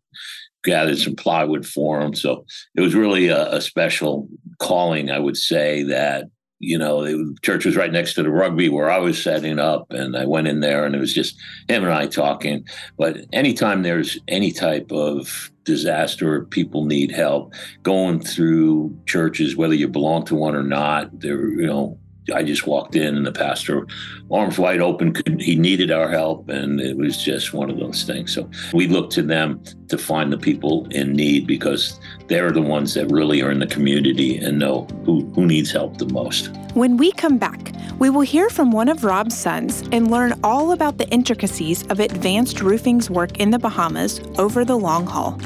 gathered 0.64 0.98
some 0.98 1.16
plywood 1.16 1.66
for 1.66 2.02
him. 2.02 2.16
So 2.16 2.46
it 2.76 2.82
was 2.82 2.96
really 2.96 3.28
a, 3.28 3.52
a 3.54 3.62
special 3.62 4.28
calling, 4.60 5.12
I 5.12 5.20
would 5.20 5.38
say, 5.38 5.84
that 5.84 6.26
you 6.64 6.78
know, 6.78 7.04
the 7.04 7.36
church 7.42 7.66
was 7.66 7.76
right 7.76 7.92
next 7.92 8.14
to 8.16 8.24
the 8.24 8.30
rugby 8.30 8.70
where 8.70 8.90
I 8.90 8.98
was 8.98 9.22
setting 9.22 9.60
up, 9.60 9.92
and 9.92 10.16
I 10.16 10.26
went 10.26 10.48
in 10.48 10.62
there, 10.62 10.86
and 10.86 10.96
it 10.96 11.00
was 11.00 11.14
just 11.14 11.36
him 11.68 11.84
and 11.84 11.94
I 11.94 12.08
talking. 12.08 12.66
But 12.98 13.26
anytime 13.34 13.84
there's 13.84 14.18
any 14.28 14.52
type 14.52 14.92
of 14.92 15.52
disaster, 15.64 16.46
people 16.46 16.86
need 16.86 17.12
help. 17.12 17.54
Going 17.84 18.20
through 18.20 18.98
churches, 19.06 19.56
whether 19.56 19.76
you 19.76 19.88
belong 19.88 20.26
to 20.26 20.36
one 20.36 20.56
or 20.56 20.64
not, 20.64 21.20
there, 21.20 21.50
you 21.50 21.68
know, 21.68 21.98
I 22.34 22.44
just 22.44 22.68
walked 22.68 22.96
in 22.96 23.18
and 23.18 23.26
the 23.26 23.32
pastor, 23.32 23.88
arms 24.32 24.58
wide 24.58 24.80
open, 24.80 25.14
could, 25.14 25.42
he 25.42 25.56
needed 25.56 25.92
our 25.92 26.10
help. 26.10 26.50
And 26.50 26.80
it 26.80 26.98
was 26.98 27.22
just 27.22 27.54
one 27.54 27.70
of 27.70 27.78
those 27.78 28.04
things. 28.04 28.34
So 28.34 28.50
we 28.74 28.88
look 28.88 29.10
to 29.12 29.22
them 29.22 29.62
to 29.90 29.98
find 29.98 30.32
the 30.32 30.38
people 30.38 30.88
in 30.92 31.14
need 31.14 31.48
because 31.48 32.00
they're 32.28 32.52
the 32.52 32.62
ones 32.62 32.94
that 32.94 33.12
really 33.12 33.42
are 33.42 33.52
in 33.52 33.60
the 33.60 33.68
community 33.68 34.38
and 34.38 34.60
know 34.60 34.86
who, 35.06 35.26
who 35.34 35.46
needs 35.46 35.72
help 35.72 35.98
the 35.98 36.08
most. 36.08 36.50
When 36.74 36.98
we 36.98 37.12
come 37.12 37.38
back, 37.38 37.74
we 38.00 38.10
will 38.10 38.22
hear 38.22 38.50
from 38.50 38.72
one 38.72 38.90
of 38.90 39.04
Rob's 39.04 39.38
sons 39.38 39.84
and 39.92 40.10
learn 40.10 40.40
all 40.44 40.72
about 40.72 40.98
the 40.98 41.08
intricacies 41.10 41.86
of 41.88 42.00
advanced 42.00 42.62
roofing's 42.62 43.10
work 43.10 43.38
in 43.40 43.52
the 43.52 43.60
Bahamas 43.60 44.20
over 44.38 44.66
the 44.66 44.78
long 44.78 45.06
haul. 45.06 45.40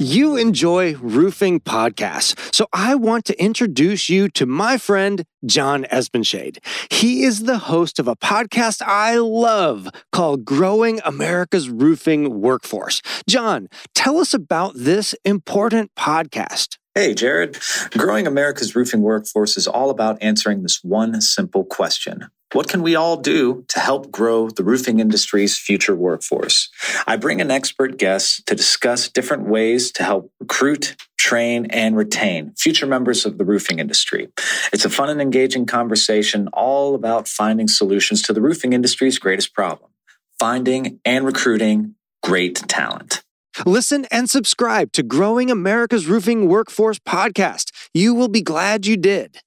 You 0.00 0.36
enjoy 0.36 0.94
roofing 0.94 1.58
podcasts, 1.58 2.54
so 2.54 2.68
I 2.72 2.94
want 2.94 3.24
to 3.24 3.42
introduce 3.42 4.08
you 4.08 4.28
to 4.28 4.46
my 4.46 4.78
friend, 4.78 5.24
John 5.44 5.86
Espenshade. 5.90 6.58
He 6.88 7.24
is 7.24 7.42
the 7.42 7.58
host 7.58 7.98
of 7.98 8.06
a 8.06 8.14
podcast 8.14 8.80
I 8.80 9.16
love 9.16 9.88
called 10.12 10.44
Growing 10.44 11.00
America's 11.04 11.68
Roofing 11.68 12.40
Workforce. 12.40 13.02
John, 13.28 13.66
tell 13.96 14.18
us 14.18 14.32
about 14.32 14.74
this 14.76 15.16
important 15.24 15.90
podcast 15.96 16.76
Hey, 16.98 17.14
Jared. 17.14 17.56
Growing 17.92 18.26
America's 18.26 18.74
roofing 18.74 19.02
workforce 19.02 19.56
is 19.56 19.68
all 19.68 19.88
about 19.88 20.20
answering 20.20 20.64
this 20.64 20.82
one 20.82 21.20
simple 21.20 21.64
question. 21.64 22.26
What 22.54 22.66
can 22.66 22.82
we 22.82 22.96
all 22.96 23.16
do 23.16 23.64
to 23.68 23.78
help 23.78 24.10
grow 24.10 24.50
the 24.50 24.64
roofing 24.64 24.98
industry's 24.98 25.56
future 25.56 25.94
workforce? 25.94 26.68
I 27.06 27.14
bring 27.14 27.40
an 27.40 27.52
expert 27.52 27.98
guest 27.98 28.44
to 28.48 28.56
discuss 28.56 29.08
different 29.08 29.46
ways 29.46 29.92
to 29.92 30.02
help 30.02 30.32
recruit, 30.40 30.96
train, 31.16 31.66
and 31.66 31.96
retain 31.96 32.52
future 32.56 32.86
members 32.86 33.24
of 33.24 33.38
the 33.38 33.44
roofing 33.44 33.78
industry. 33.78 34.26
It's 34.72 34.84
a 34.84 34.90
fun 34.90 35.08
and 35.08 35.22
engaging 35.22 35.66
conversation 35.66 36.48
all 36.52 36.96
about 36.96 37.28
finding 37.28 37.68
solutions 37.68 38.22
to 38.22 38.32
the 38.32 38.40
roofing 38.40 38.72
industry's 38.72 39.20
greatest 39.20 39.54
problem 39.54 39.92
finding 40.40 40.98
and 41.04 41.24
recruiting 41.24 41.94
great 42.24 42.56
talent. 42.66 43.22
Listen 43.66 44.06
and 44.10 44.30
subscribe 44.30 44.92
to 44.92 45.02
Growing 45.02 45.50
America's 45.50 46.06
Roofing 46.06 46.48
Workforce 46.48 46.98
podcast. 46.98 47.72
You 47.92 48.14
will 48.14 48.28
be 48.28 48.42
glad 48.42 48.86
you 48.86 48.96
did. 48.96 49.38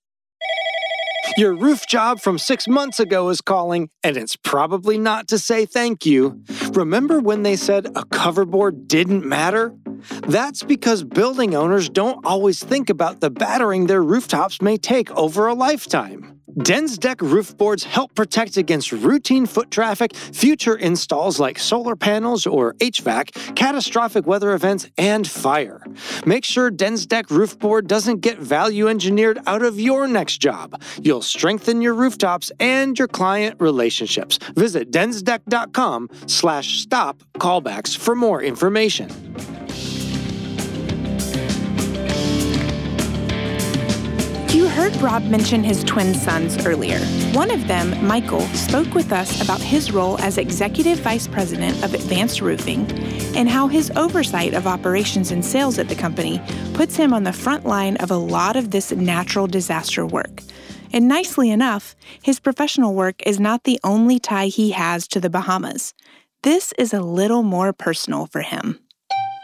Your 1.38 1.54
roof 1.54 1.88
job 1.88 2.20
from 2.20 2.38
six 2.38 2.68
months 2.68 3.00
ago 3.00 3.30
is 3.30 3.40
calling, 3.40 3.90
and 4.04 4.18
it's 4.18 4.36
probably 4.36 4.98
not 4.98 5.30
to 5.30 5.40
say 5.40 5.66
thank 5.66 6.06
you. 6.06 6.44
Remember 6.74 7.20
when 7.20 7.44
they 7.44 7.56
said 7.56 7.86
a 7.88 8.04
coverboard 8.04 8.88
didn't 8.88 9.26
matter? 9.26 9.74
That's 10.28 10.64
because 10.64 11.04
building 11.04 11.56
owners 11.56 11.90
don't 11.90 12.26
always 12.26 12.62
think 12.62 12.90
about 12.90 13.22
the 13.22 13.30
battering 13.30 13.88
their 13.88 14.04
rooftops 14.04 14.62
may 14.62 14.78
take 14.78 15.10
over 15.12 15.48
a 15.48 15.54
lifetime. 15.54 16.41
Densdeck 16.60 17.22
roof 17.22 17.58
boards 17.58 17.84
help 17.84 18.14
protect 18.14 18.58
against 18.58 18.92
routine 18.92 19.46
foot 19.46 19.72
traffic, 19.72 20.16
future 20.16 20.76
installs 20.76 21.40
like 21.40 21.58
solar 21.58 21.96
panels 21.96 22.46
or 22.46 22.74
HVAC, 22.76 23.56
catastrophic 23.56 24.28
weather 24.28 24.54
events, 24.54 24.88
and 24.98 25.28
fire. 25.28 25.82
Make 26.26 26.44
sure 26.44 26.70
Densdeck 26.70 27.30
roof 27.30 27.58
board 27.58 27.88
doesn't 27.88 28.20
get 28.22 28.38
value 28.38 28.88
engineered 28.88 29.40
out 29.48 29.62
of 29.62 29.80
your 29.80 30.08
next 30.08 30.38
job. 30.38 30.82
You'll 31.02 31.22
strengthen 31.22 31.82
your 31.82 31.94
rooftops 31.94 32.52
and 32.60 32.98
your 33.00 33.08
client 33.08 33.56
relationships. 33.62 34.38
Visit 34.56 34.92
densdeck.com 34.92 36.10
slash 36.28 36.80
stop 36.80 37.24
callbacks 37.36 37.98
for 37.98 38.16
more 38.16 38.42
information. 38.42 39.10
Heard 44.82 45.00
Rob 45.00 45.24
mention 45.26 45.64
his 45.64 45.84
twin 45.84 46.12
sons 46.16 46.66
earlier. 46.66 46.98
One 47.34 47.52
of 47.52 47.68
them, 47.68 48.04
Michael, 48.04 48.42
spoke 48.56 48.96
with 48.96 49.12
us 49.12 49.40
about 49.40 49.62
his 49.62 49.92
role 49.92 50.20
as 50.22 50.40
Executive 50.40 50.98
Vice 51.02 51.28
President 51.28 51.84
of 51.84 51.94
Advanced 51.94 52.42
Roofing 52.42 52.92
and 53.36 53.48
how 53.48 53.68
his 53.68 53.92
oversight 53.96 54.56
of 54.56 54.66
operations 54.66 55.30
and 55.30 55.46
sales 55.46 55.78
at 55.78 55.88
the 55.88 55.94
company 55.94 56.42
puts 56.74 56.96
him 56.96 57.14
on 57.14 57.26
the 57.26 57.32
front 57.32 57.64
line 57.64 57.96
of 57.98 58.10
a 58.10 58.18
lot 58.18 58.56
of 58.56 58.72
this 58.72 58.92
natural 58.92 59.46
disaster 59.46 60.04
work. 60.04 60.42
And 60.92 61.08
nicely 61.08 61.52
enough, 61.52 61.96
his 62.24 62.40
professional 62.40 62.96
work 62.96 63.22
is 63.24 63.40
not 63.40 63.66
the 63.66 63.80
only 63.84 64.18
tie 64.18 64.48
he 64.48 64.72
has 64.72 65.08
to 65.10 65.20
the 65.20 65.30
Bahamas. 65.30 65.94
This 66.42 66.74
is 66.80 66.92
a 66.92 67.02
little 67.02 67.44
more 67.44 67.72
personal 67.72 68.26
for 68.26 68.42
him. 68.42 68.80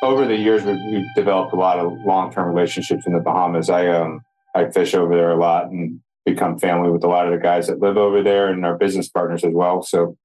Over 0.01 0.25
the 0.25 0.35
years, 0.35 0.63
we've, 0.63 1.05
developed 1.15 1.53
a 1.53 1.57
lot 1.57 1.77
of 1.77 1.93
long-term 2.07 2.47
relationships 2.47 3.05
in 3.05 3.13
the 3.13 3.19
Bahamas. 3.19 3.69
I 3.69 3.87
um, 3.87 4.21
I 4.57 4.71
fish 4.71 4.93
over 4.93 5.15
there 5.15 5.31
a 5.31 5.39
lot 5.39 5.69
and 5.69 6.01
become 6.25 6.59
family 6.59 6.91
with 6.91 7.03
a 7.03 7.07
lot 7.07 7.27
of 7.27 7.31
the 7.31 7.39
guys 7.39 7.67
that 7.67 7.79
live 7.79 7.97
over 7.97 8.21
there 8.21 8.49
and 8.49 8.65
our 8.65 8.77
business 8.77 9.07
partners 9.07 9.43
as 9.43 9.53
well. 9.53 9.81
So 9.81 10.17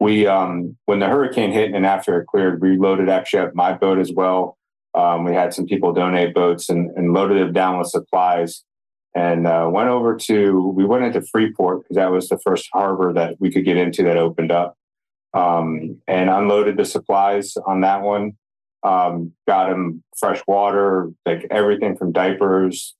we, 0.00 0.26
um, 0.26 0.76
when 0.86 1.00
the 1.00 1.08
hurricane 1.08 1.52
hit 1.52 1.74
and 1.74 1.84
after 1.84 2.20
it 2.20 2.26
cleared, 2.26 2.62
we 2.62 2.76
loaded 2.76 3.08
actually 3.08 3.40
up 3.40 3.54
my 3.54 3.72
boat 3.72 3.98
as 3.98 4.12
well. 4.12 4.56
Um, 4.94 5.24
we 5.24 5.34
had 5.34 5.52
some 5.52 5.66
people 5.66 5.92
donate 5.92 6.34
boats 6.34 6.70
and, 6.70 6.90
and 6.96 7.12
loaded 7.12 7.38
them 7.38 7.52
down 7.52 7.78
with 7.78 7.88
supplies 7.88 8.64
and 9.14 9.46
uh, 9.46 9.68
went 9.70 9.88
over 9.88 10.16
to, 10.16 10.72
we 10.74 10.84
went 10.84 11.04
into 11.04 11.22
Freeport 11.22 11.82
because 11.82 11.96
that 11.96 12.10
was 12.10 12.28
the 12.28 12.38
first 12.38 12.68
harbor 12.72 13.12
that 13.14 13.34
we 13.40 13.50
could 13.50 13.64
get 13.64 13.76
into 13.76 14.02
that 14.04 14.16
opened 14.16 14.52
up 14.52 14.76
um, 15.34 16.00
and 16.06 16.30
unloaded 16.30 16.76
the 16.76 16.84
supplies 16.84 17.54
on 17.66 17.80
that 17.82 18.02
one. 18.02 18.36
Um, 18.82 19.32
got 19.48 19.68
them 19.68 20.04
fresh 20.16 20.40
water, 20.46 21.10
like 21.24 21.46
everything 21.50 21.96
from 21.96 22.12
diapers, 22.12 22.94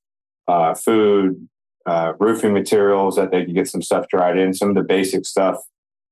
uh, 0.49 0.75
food, 0.75 1.49
uh, 1.87 2.13
roofing 2.19 2.53
materials 2.53 3.17
that 3.17 3.31
they 3.31 3.45
could 3.45 3.55
get 3.55 3.69
some 3.69 3.83
stuff 3.83 4.09
dried 4.09 4.37
in, 4.39 4.55
some 4.55 4.69
of 4.69 4.75
the 4.75 4.83
basic 4.83 5.25
stuff 5.25 5.59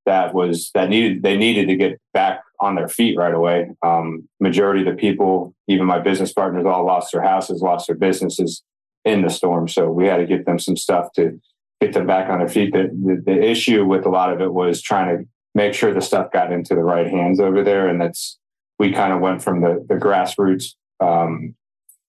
that 0.06 0.34
was 0.34 0.70
that 0.74 0.88
needed 0.88 1.22
they 1.22 1.36
needed 1.36 1.66
to 1.66 1.76
get 1.76 2.00
back 2.12 2.42
on 2.60 2.74
their 2.74 2.88
feet 2.88 3.16
right 3.16 3.34
away. 3.34 3.70
Um, 3.82 4.28
majority 4.40 4.80
of 4.80 4.86
the 4.86 5.00
people, 5.00 5.54
even 5.66 5.86
my 5.86 5.98
business 5.98 6.32
partners, 6.32 6.66
all 6.66 6.84
lost 6.84 7.12
their 7.12 7.22
houses, 7.22 7.62
lost 7.62 7.86
their 7.86 7.96
businesses 7.96 8.62
in 9.04 9.22
the 9.22 9.30
storm. 9.30 9.68
So 9.68 9.90
we 9.90 10.06
had 10.06 10.18
to 10.18 10.26
get 10.26 10.46
them 10.46 10.58
some 10.58 10.76
stuff 10.76 11.12
to 11.14 11.40
get 11.80 11.92
them 11.92 12.06
back 12.06 12.30
on 12.30 12.38
their 12.38 12.48
feet. 12.48 12.72
The, 12.72 12.90
the, 12.92 13.22
the 13.24 13.42
issue 13.42 13.84
with 13.84 14.06
a 14.06 14.10
lot 14.10 14.32
of 14.32 14.40
it 14.40 14.52
was 14.52 14.80
trying 14.80 15.16
to 15.16 15.24
make 15.54 15.74
sure 15.74 15.92
the 15.92 16.00
stuff 16.00 16.32
got 16.32 16.52
into 16.52 16.74
the 16.74 16.82
right 16.82 17.06
hands 17.06 17.40
over 17.40 17.62
there, 17.62 17.88
and 17.88 18.00
that's 18.00 18.38
we 18.78 18.92
kind 18.92 19.12
of 19.12 19.20
went 19.20 19.42
from 19.42 19.60
the 19.60 19.84
the 19.88 19.94
grassroots 19.94 20.74
um, 21.00 21.54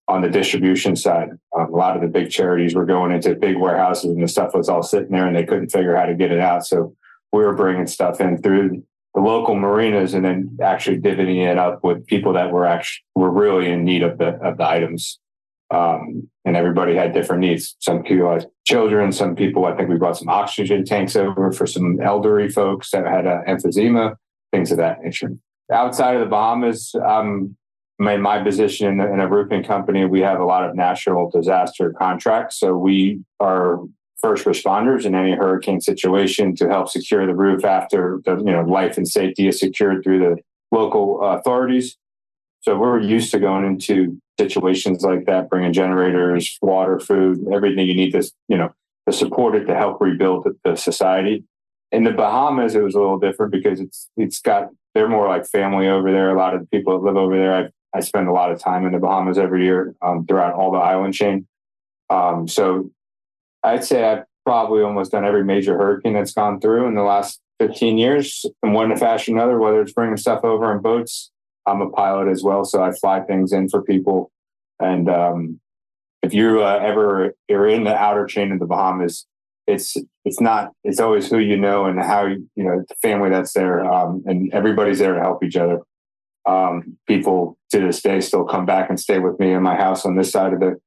on 0.07 0.21
the 0.21 0.29
distribution 0.29 0.95
side. 0.95 1.29
Um, 1.57 1.73
a 1.73 1.75
lot 1.75 1.95
of 1.95 2.01
the 2.01 2.07
big 2.07 2.29
charities 2.29 2.75
were 2.75 2.85
going 2.85 3.11
into 3.11 3.35
big 3.35 3.57
warehouses 3.57 4.11
and 4.11 4.21
the 4.21 4.27
stuff 4.27 4.53
was 4.53 4.69
all 4.69 4.83
sitting 4.83 5.11
there 5.11 5.25
and 5.25 5.35
they 5.35 5.45
couldn't 5.45 5.69
figure 5.69 5.95
how 5.95 6.05
to 6.05 6.13
get 6.13 6.31
it 6.31 6.39
out. 6.39 6.65
So 6.65 6.95
we 7.31 7.43
were 7.43 7.55
bringing 7.55 7.87
stuff 7.87 8.21
in 8.21 8.41
through 8.41 8.83
the 9.15 9.21
local 9.21 9.55
marinas 9.55 10.13
and 10.13 10.23
then 10.23 10.57
actually 10.61 10.99
divvying 10.99 11.49
it 11.49 11.57
up 11.57 11.83
with 11.83 12.05
people 12.05 12.33
that 12.33 12.51
were 12.51 12.65
actually 12.65 13.03
were 13.15 13.31
really 13.31 13.71
in 13.71 13.83
need 13.83 14.03
of 14.03 14.17
the 14.17 14.35
of 14.43 14.57
the 14.57 14.67
items. 14.67 15.19
Um, 15.71 16.29
and 16.43 16.55
everybody 16.55 16.95
had 16.95 17.13
different 17.13 17.41
needs. 17.41 17.75
Some 17.79 18.03
people 18.03 18.31
had 18.31 18.45
children. 18.65 19.11
Some 19.11 19.35
people, 19.35 19.65
I 19.65 19.75
think 19.75 19.89
we 19.89 19.97
brought 19.97 20.17
some 20.17 20.29
oxygen 20.29 20.85
tanks 20.85 21.15
over 21.15 21.51
for 21.51 21.65
some 21.65 21.99
elderly 22.01 22.49
folks 22.49 22.91
that 22.91 23.07
had 23.07 23.25
uh, 23.25 23.39
emphysema, 23.47 24.15
things 24.51 24.71
of 24.71 24.77
that 24.77 25.01
nature. 25.01 25.31
Outside 25.71 26.15
of 26.15 26.19
the 26.19 26.27
Bahamas, 26.27 26.93
um, 27.03 27.57
in 27.99 28.21
my 28.21 28.43
position 28.43 28.99
in 28.99 29.19
a 29.19 29.27
roofing 29.27 29.63
company, 29.63 30.05
we 30.05 30.21
have 30.21 30.39
a 30.39 30.45
lot 30.45 30.67
of 30.67 30.75
natural 30.75 31.29
disaster 31.29 31.93
contracts. 31.97 32.59
So 32.59 32.75
we 32.75 33.21
are 33.39 33.79
first 34.21 34.45
responders 34.45 35.05
in 35.05 35.15
any 35.15 35.33
hurricane 35.33 35.79
situation 35.79 36.55
to 36.55 36.67
help 36.67 36.89
secure 36.89 37.25
the 37.25 37.35
roof 37.35 37.63
after 37.63 38.21
the 38.25 38.37
you 38.37 38.51
know 38.51 38.61
life 38.61 38.97
and 38.97 39.07
safety 39.07 39.47
is 39.47 39.59
secured 39.59 40.03
through 40.03 40.19
the 40.19 40.35
local 40.71 41.21
authorities. 41.21 41.97
So 42.61 42.77
we're 42.77 42.99
used 42.99 43.31
to 43.31 43.39
going 43.39 43.65
into 43.65 44.19
situations 44.39 45.03
like 45.03 45.25
that, 45.27 45.49
bringing 45.49 45.73
generators, 45.73 46.57
water, 46.61 46.99
food, 46.99 47.45
everything 47.53 47.87
you 47.87 47.95
need 47.95 48.11
to 48.11 48.23
you 48.47 48.57
know 48.57 48.73
to 49.07 49.13
support 49.13 49.55
it 49.55 49.65
to 49.65 49.75
help 49.75 50.01
rebuild 50.01 50.47
the 50.63 50.75
society. 50.75 51.43
In 51.91 52.03
the 52.03 52.11
Bahamas, 52.11 52.75
it 52.75 52.83
was 52.83 52.95
a 52.95 52.99
little 52.99 53.19
different 53.19 53.51
because 53.51 53.79
it's 53.79 54.09
it's 54.17 54.41
got 54.41 54.69
they're 54.95 55.07
more 55.07 55.27
like 55.27 55.45
family 55.45 55.87
over 55.87 56.11
there. 56.11 56.31
A 56.31 56.37
lot 56.37 56.55
of 56.55 56.61
the 56.61 56.67
people 56.67 56.97
that 56.97 57.05
live 57.05 57.17
over 57.17 57.37
there, 57.37 57.53
I've 57.53 57.71
I 57.95 58.01
spend 58.01 58.27
a 58.27 58.33
lot 58.33 58.51
of 58.51 58.59
time 58.59 58.85
in 58.85 58.91
the 58.91 58.99
Bahamas 58.99 59.37
every 59.37 59.63
year 59.63 59.95
um, 60.01 60.25
throughout 60.25 60.53
all 60.53 60.69
the 60.69 60.79
island 60.79 61.13
chain. 61.13 61.47
Um, 62.09 62.45
so 62.45 62.91
I'd 63.63 63.85
say 63.85 64.03
I've 64.03 64.25
probably 64.45 64.83
almost 64.83 65.13
done 65.13 65.23
every 65.23 65.45
major 65.45 65.77
hurricane 65.77 66.13
that's 66.13 66.33
gone 66.33 66.59
through 66.59 66.87
in 66.87 66.95
the 66.95 67.03
last 67.03 67.39
15 67.59 67.97
years 67.97 68.45
in 68.63 68.73
one 68.73 68.95
fashion 68.97 69.35
or 69.35 69.37
another, 69.37 69.59
whether 69.59 69.81
it's 69.81 69.93
bringing 69.93 70.17
stuff 70.17 70.43
over 70.43 70.75
in 70.75 70.81
boats. 70.81 71.31
I'm 71.65 71.81
a 71.81 71.89
pilot 71.89 72.29
as 72.29 72.43
well, 72.43 72.65
so 72.65 72.83
I 72.83 72.91
fly 72.91 73.21
things 73.21 73.53
in 73.53 73.69
for 73.69 73.81
people. 73.81 74.29
And 74.79 75.09
um, 75.09 75.61
if 76.21 76.33
you 76.33 76.63
uh, 76.63 76.79
ever 76.83 77.33
are 77.49 77.67
in 77.67 77.85
the 77.85 77.95
outer 77.95 78.25
chain 78.25 78.51
of 78.51 78.59
the 78.59 78.65
Bahamas, 78.65 79.25
it's 79.67 79.95
it's 80.25 80.41
not 80.41 80.73
it's 80.83 80.99
always 80.99 81.27
who 81.29 81.39
you 81.39 81.57
know 81.57 81.85
and 81.85 81.99
how 81.99 82.25
you 82.25 82.47
know 82.55 82.83
the 82.87 82.95
family 83.01 83.29
that's 83.29 83.53
there, 83.53 83.83
um, 83.85 84.21
and 84.27 84.53
everybody's 84.53 84.99
there 84.99 85.15
to 85.15 85.21
help 85.21 85.43
each 85.43 85.55
other 85.55 85.79
um, 86.45 86.97
people 87.07 87.57
to 87.71 87.79
this 87.79 88.01
day 88.01 88.21
still 88.21 88.45
come 88.45 88.65
back 88.65 88.89
and 88.89 88.99
stay 88.99 89.19
with 89.19 89.39
me 89.39 89.53
in 89.53 89.63
my 89.63 89.75
house 89.75 90.05
on 90.05 90.15
this 90.15 90.31
side 90.31 90.53
of 90.53 90.59
the, 90.59 90.79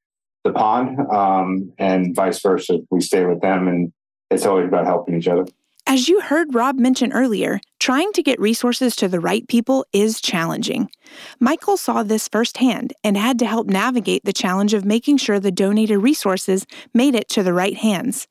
the 0.45 0.53
pond 0.53 0.99
um, 1.11 1.73
and 1.79 2.15
vice 2.15 2.41
versa. 2.41 2.79
We 2.91 3.01
stay 3.01 3.25
with 3.25 3.41
them 3.41 3.69
and 3.69 3.93
it's 4.31 4.47
always 4.47 4.67
about 4.67 4.87
helping 4.87 5.17
each 5.17 5.29
other. 5.29 5.47
As 5.87 6.07
you 6.07 6.21
heard 6.21 6.55
Rob 6.55 6.79
mention 6.79 7.15
earlier, 7.15 7.61
trying 7.81 8.13
to 8.13 8.23
get 8.23 8.39
resources 8.39 8.95
to 8.97 9.09
the 9.09 9.21
right 9.21 9.49
people 9.49 9.87
is 9.95 10.21
challenging. 10.21 10.91
Michael 11.41 11.79
saw 11.79 12.03
this 12.03 12.29
firsthand 12.29 12.93
and 13.03 13.17
had 13.17 13.39
to 13.39 13.47
help 13.47 13.69
navigate 13.69 14.23
the 14.25 14.35
challenge 14.35 14.75
of 14.75 14.85
making 14.85 15.17
sure 15.17 15.41
the 15.41 15.51
donated 15.51 16.03
resources 16.03 16.67
made 16.93 17.15
it 17.15 17.31
to 17.31 17.43
the 17.43 17.55
right 17.55 17.77
hands. 17.77 18.29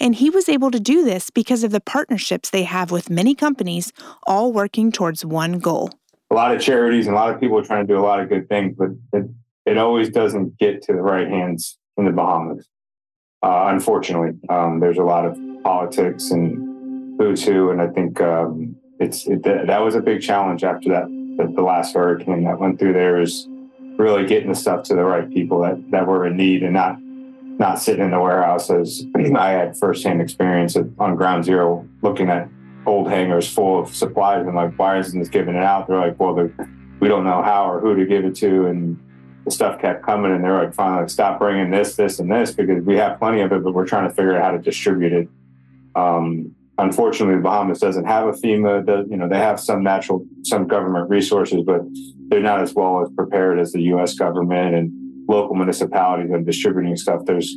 And 0.00 0.14
he 0.14 0.30
was 0.30 0.48
able 0.48 0.70
to 0.70 0.80
do 0.80 1.04
this 1.04 1.28
because 1.28 1.62
of 1.62 1.72
the 1.72 1.80
partnerships 1.80 2.48
they 2.48 2.62
have 2.62 2.90
with 2.90 3.10
many 3.10 3.34
companies, 3.34 3.92
all 4.26 4.50
working 4.50 4.90
towards 4.90 5.26
one 5.26 5.58
goal 5.58 5.90
a 6.34 6.36
lot 6.36 6.52
of 6.52 6.60
charities 6.60 7.06
and 7.06 7.14
a 7.14 7.18
lot 7.18 7.32
of 7.32 7.38
people 7.38 7.56
are 7.56 7.64
trying 7.64 7.86
to 7.86 7.92
do 7.92 7.96
a 7.96 8.02
lot 8.02 8.18
of 8.18 8.28
good 8.28 8.48
things, 8.48 8.74
but 8.76 8.88
it, 9.12 9.30
it 9.66 9.78
always 9.78 10.10
doesn't 10.10 10.58
get 10.58 10.82
to 10.82 10.92
the 10.92 11.00
right 11.00 11.28
hands 11.28 11.78
in 11.96 12.06
the 12.06 12.10
Bahamas. 12.10 12.66
Uh, 13.40 13.66
unfortunately, 13.68 14.36
um, 14.48 14.80
there's 14.80 14.98
a 14.98 15.02
lot 15.02 15.26
of 15.26 15.38
politics 15.62 16.32
and 16.32 17.20
who's 17.20 17.44
who, 17.44 17.70
and 17.70 17.80
I 17.80 17.86
think 17.86 18.20
um, 18.20 18.74
it's 18.98 19.28
it, 19.28 19.44
that 19.44 19.80
was 19.80 19.94
a 19.94 20.00
big 20.00 20.22
challenge 20.22 20.64
after 20.64 20.88
that. 20.88 21.04
The, 21.06 21.52
the 21.54 21.62
last 21.62 21.94
hurricane 21.94 22.42
that 22.44 22.58
went 22.58 22.80
through 22.80 22.94
there 22.94 23.20
is 23.20 23.46
really 23.96 24.26
getting 24.26 24.48
the 24.48 24.56
stuff 24.56 24.82
to 24.84 24.94
the 24.94 25.04
right 25.04 25.30
people 25.30 25.60
that, 25.60 25.88
that 25.92 26.06
were 26.06 26.26
in 26.26 26.36
need 26.36 26.64
and 26.64 26.72
not 26.74 26.96
not 27.00 27.78
sitting 27.78 28.04
in 28.04 28.10
the 28.10 28.18
warehouses. 28.18 29.06
I 29.36 29.50
had 29.50 29.78
firsthand 29.78 30.20
experience 30.20 30.76
on 30.98 31.14
ground 31.14 31.44
zero 31.44 31.88
looking 32.02 32.28
at 32.28 32.48
old 32.86 33.08
hangars 33.08 33.52
full 33.52 33.80
of 33.80 33.94
supplies 33.94 34.46
and 34.46 34.54
like, 34.54 34.72
isn't 34.98 35.18
this 35.18 35.28
giving 35.28 35.54
it 35.54 35.62
out? 35.62 35.88
They're 35.88 35.98
like, 35.98 36.18
well, 36.18 36.34
we 37.00 37.08
don't 37.08 37.24
know 37.24 37.42
how 37.42 37.70
or 37.70 37.80
who 37.80 37.96
to 37.96 38.06
give 38.06 38.24
it 38.24 38.34
to. 38.36 38.66
And 38.66 39.00
the 39.44 39.50
stuff 39.50 39.80
kept 39.80 40.04
coming 40.04 40.32
and 40.32 40.42
they're 40.42 40.64
like, 40.64 40.74
finally, 40.74 41.02
like, 41.02 41.10
stop 41.10 41.38
bringing 41.38 41.70
this, 41.70 41.96
this, 41.96 42.18
and 42.18 42.30
this 42.30 42.52
because 42.52 42.82
we 42.82 42.96
have 42.96 43.18
plenty 43.18 43.40
of 43.40 43.52
it, 43.52 43.62
but 43.62 43.74
we're 43.74 43.86
trying 43.86 44.08
to 44.08 44.14
figure 44.14 44.36
out 44.36 44.42
how 44.44 44.50
to 44.52 44.58
distribute 44.58 45.12
it. 45.12 45.28
Um, 45.94 46.54
unfortunately, 46.78 47.36
the 47.36 47.42
Bahamas 47.42 47.78
doesn't 47.78 48.04
have 48.04 48.26
a 48.28 48.32
FEMA. 48.32 49.08
You 49.10 49.16
know, 49.16 49.28
they 49.28 49.38
have 49.38 49.60
some 49.60 49.82
natural, 49.82 50.26
some 50.42 50.66
government 50.66 51.08
resources, 51.10 51.62
but 51.64 51.82
they're 52.28 52.40
not 52.40 52.60
as 52.60 52.74
well 52.74 53.02
as 53.02 53.08
prepared 53.14 53.58
as 53.60 53.72
the 53.72 53.82
U.S. 53.82 54.14
government 54.14 54.74
and 54.74 54.90
local 55.28 55.54
municipalities 55.54 56.30
and 56.30 56.44
distributing 56.44 56.96
stuff. 56.96 57.22
There's, 57.24 57.56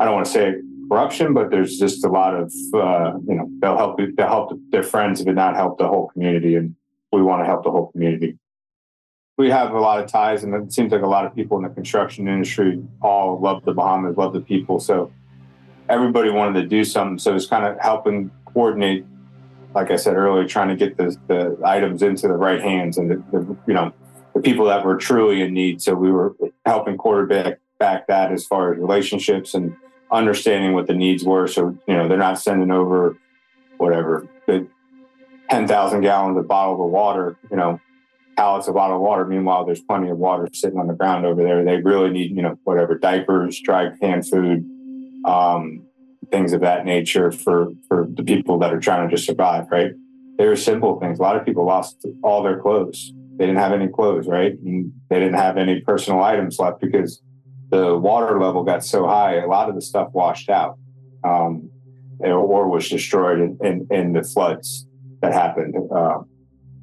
I 0.00 0.04
don't 0.04 0.14
want 0.14 0.26
to 0.26 0.32
say 0.32 0.54
corruption, 0.88 1.34
but 1.34 1.50
there's 1.50 1.78
just 1.78 2.04
a 2.04 2.08
lot 2.08 2.34
of, 2.34 2.52
uh, 2.74 3.12
you 3.26 3.34
know, 3.34 3.48
they'll 3.60 3.76
help, 3.76 3.98
they'll 4.16 4.26
help 4.26 4.58
their 4.70 4.82
friends, 4.82 5.22
but 5.24 5.34
not 5.34 5.56
help 5.56 5.78
the 5.78 5.86
whole 5.86 6.08
community. 6.08 6.56
And 6.56 6.74
we 7.12 7.22
want 7.22 7.42
to 7.42 7.46
help 7.46 7.64
the 7.64 7.70
whole 7.70 7.90
community. 7.92 8.38
We 9.36 9.50
have 9.50 9.72
a 9.72 9.80
lot 9.80 10.00
of 10.00 10.08
ties, 10.08 10.44
and 10.44 10.54
it 10.54 10.72
seems 10.72 10.92
like 10.92 11.02
a 11.02 11.08
lot 11.08 11.26
of 11.26 11.34
people 11.34 11.56
in 11.56 11.64
the 11.64 11.68
construction 11.68 12.28
industry 12.28 12.80
all 13.02 13.40
love 13.40 13.64
the 13.64 13.72
Bahamas, 13.72 14.16
love 14.16 14.32
the 14.32 14.40
people. 14.40 14.78
So 14.78 15.12
everybody 15.88 16.30
wanted 16.30 16.60
to 16.62 16.68
do 16.68 16.84
something. 16.84 17.18
So 17.18 17.34
it's 17.34 17.46
kind 17.46 17.64
of 17.64 17.78
helping 17.80 18.30
coordinate, 18.44 19.04
like 19.74 19.90
I 19.90 19.96
said 19.96 20.14
earlier, 20.14 20.46
trying 20.46 20.68
to 20.68 20.76
get 20.76 20.96
the, 20.96 21.16
the 21.26 21.58
items 21.64 22.02
into 22.02 22.28
the 22.28 22.34
right 22.34 22.60
hands 22.60 22.96
and 22.96 23.10
the, 23.10 23.16
the 23.32 23.56
you 23.66 23.74
know 23.74 23.92
the 24.34 24.40
people 24.40 24.66
that 24.66 24.84
were 24.84 24.96
truly 24.96 25.42
in 25.42 25.52
need. 25.52 25.82
So 25.82 25.94
we 25.94 26.12
were 26.12 26.36
helping 26.64 26.96
quarterback 26.96 27.58
back 27.78 28.06
that 28.06 28.32
as 28.32 28.46
far 28.46 28.72
as 28.72 28.78
relationships 28.78 29.54
and 29.54 29.76
understanding 30.10 30.74
what 30.74 30.86
the 30.86 30.94
needs 30.94 31.24
were. 31.24 31.46
So 31.46 31.76
you 31.86 31.94
know 31.94 32.08
they're 32.08 32.18
not 32.18 32.38
sending 32.38 32.70
over 32.70 33.16
whatever 33.78 34.28
the 34.46 34.66
ten 35.50 35.66
thousand 35.66 36.02
gallons 36.02 36.38
of 36.38 36.48
bottled 36.48 36.90
water, 36.90 37.36
you 37.50 37.56
know, 37.56 37.80
pallets 38.36 38.68
of 38.68 38.74
bottled 38.74 39.02
water. 39.02 39.24
Meanwhile, 39.24 39.64
there's 39.64 39.82
plenty 39.82 40.10
of 40.10 40.18
water 40.18 40.48
sitting 40.52 40.78
on 40.78 40.86
the 40.86 40.94
ground 40.94 41.26
over 41.26 41.42
there. 41.42 41.64
They 41.64 41.78
really 41.78 42.10
need 42.10 42.36
you 42.36 42.42
know 42.42 42.58
whatever 42.64 42.98
diapers, 42.98 43.60
dry 43.60 43.90
canned 44.00 44.28
food. 44.28 44.64
Um, 45.24 45.86
things 46.30 46.52
of 46.52 46.60
that 46.60 46.84
nature 46.84 47.30
for 47.30 47.68
for 47.88 48.06
the 48.08 48.22
people 48.22 48.58
that 48.58 48.72
are 48.72 48.80
trying 48.80 49.08
to 49.08 49.14
just 49.14 49.26
survive 49.26 49.66
right 49.70 49.92
they 50.38 50.46
were 50.46 50.56
simple 50.56 50.98
things 51.00 51.18
a 51.18 51.22
lot 51.22 51.36
of 51.36 51.44
people 51.44 51.64
lost 51.64 52.04
all 52.22 52.42
their 52.42 52.60
clothes 52.60 53.12
they 53.36 53.46
didn't 53.46 53.60
have 53.60 53.72
any 53.72 53.88
clothes 53.88 54.26
right 54.26 54.58
and 54.64 54.92
they 55.08 55.18
didn't 55.18 55.34
have 55.34 55.56
any 55.56 55.80
personal 55.80 56.22
items 56.22 56.58
left 56.58 56.80
because 56.80 57.22
the 57.74 57.98
water 57.98 58.40
level 58.40 58.62
got 58.62 58.84
so 58.84 59.06
high 59.06 59.36
a 59.36 59.46
lot 59.46 59.68
of 59.68 59.74
the 59.74 59.82
stuff 59.82 60.08
washed 60.12 60.48
out 60.48 60.78
um, 61.24 61.68
or 62.20 62.68
was 62.68 62.88
destroyed 62.88 63.40
in, 63.40 63.58
in, 63.62 63.86
in, 63.90 64.12
the 64.12 64.22
floods 64.22 64.86
that 65.20 65.32
happened. 65.32 65.74
Uh, 65.92 66.20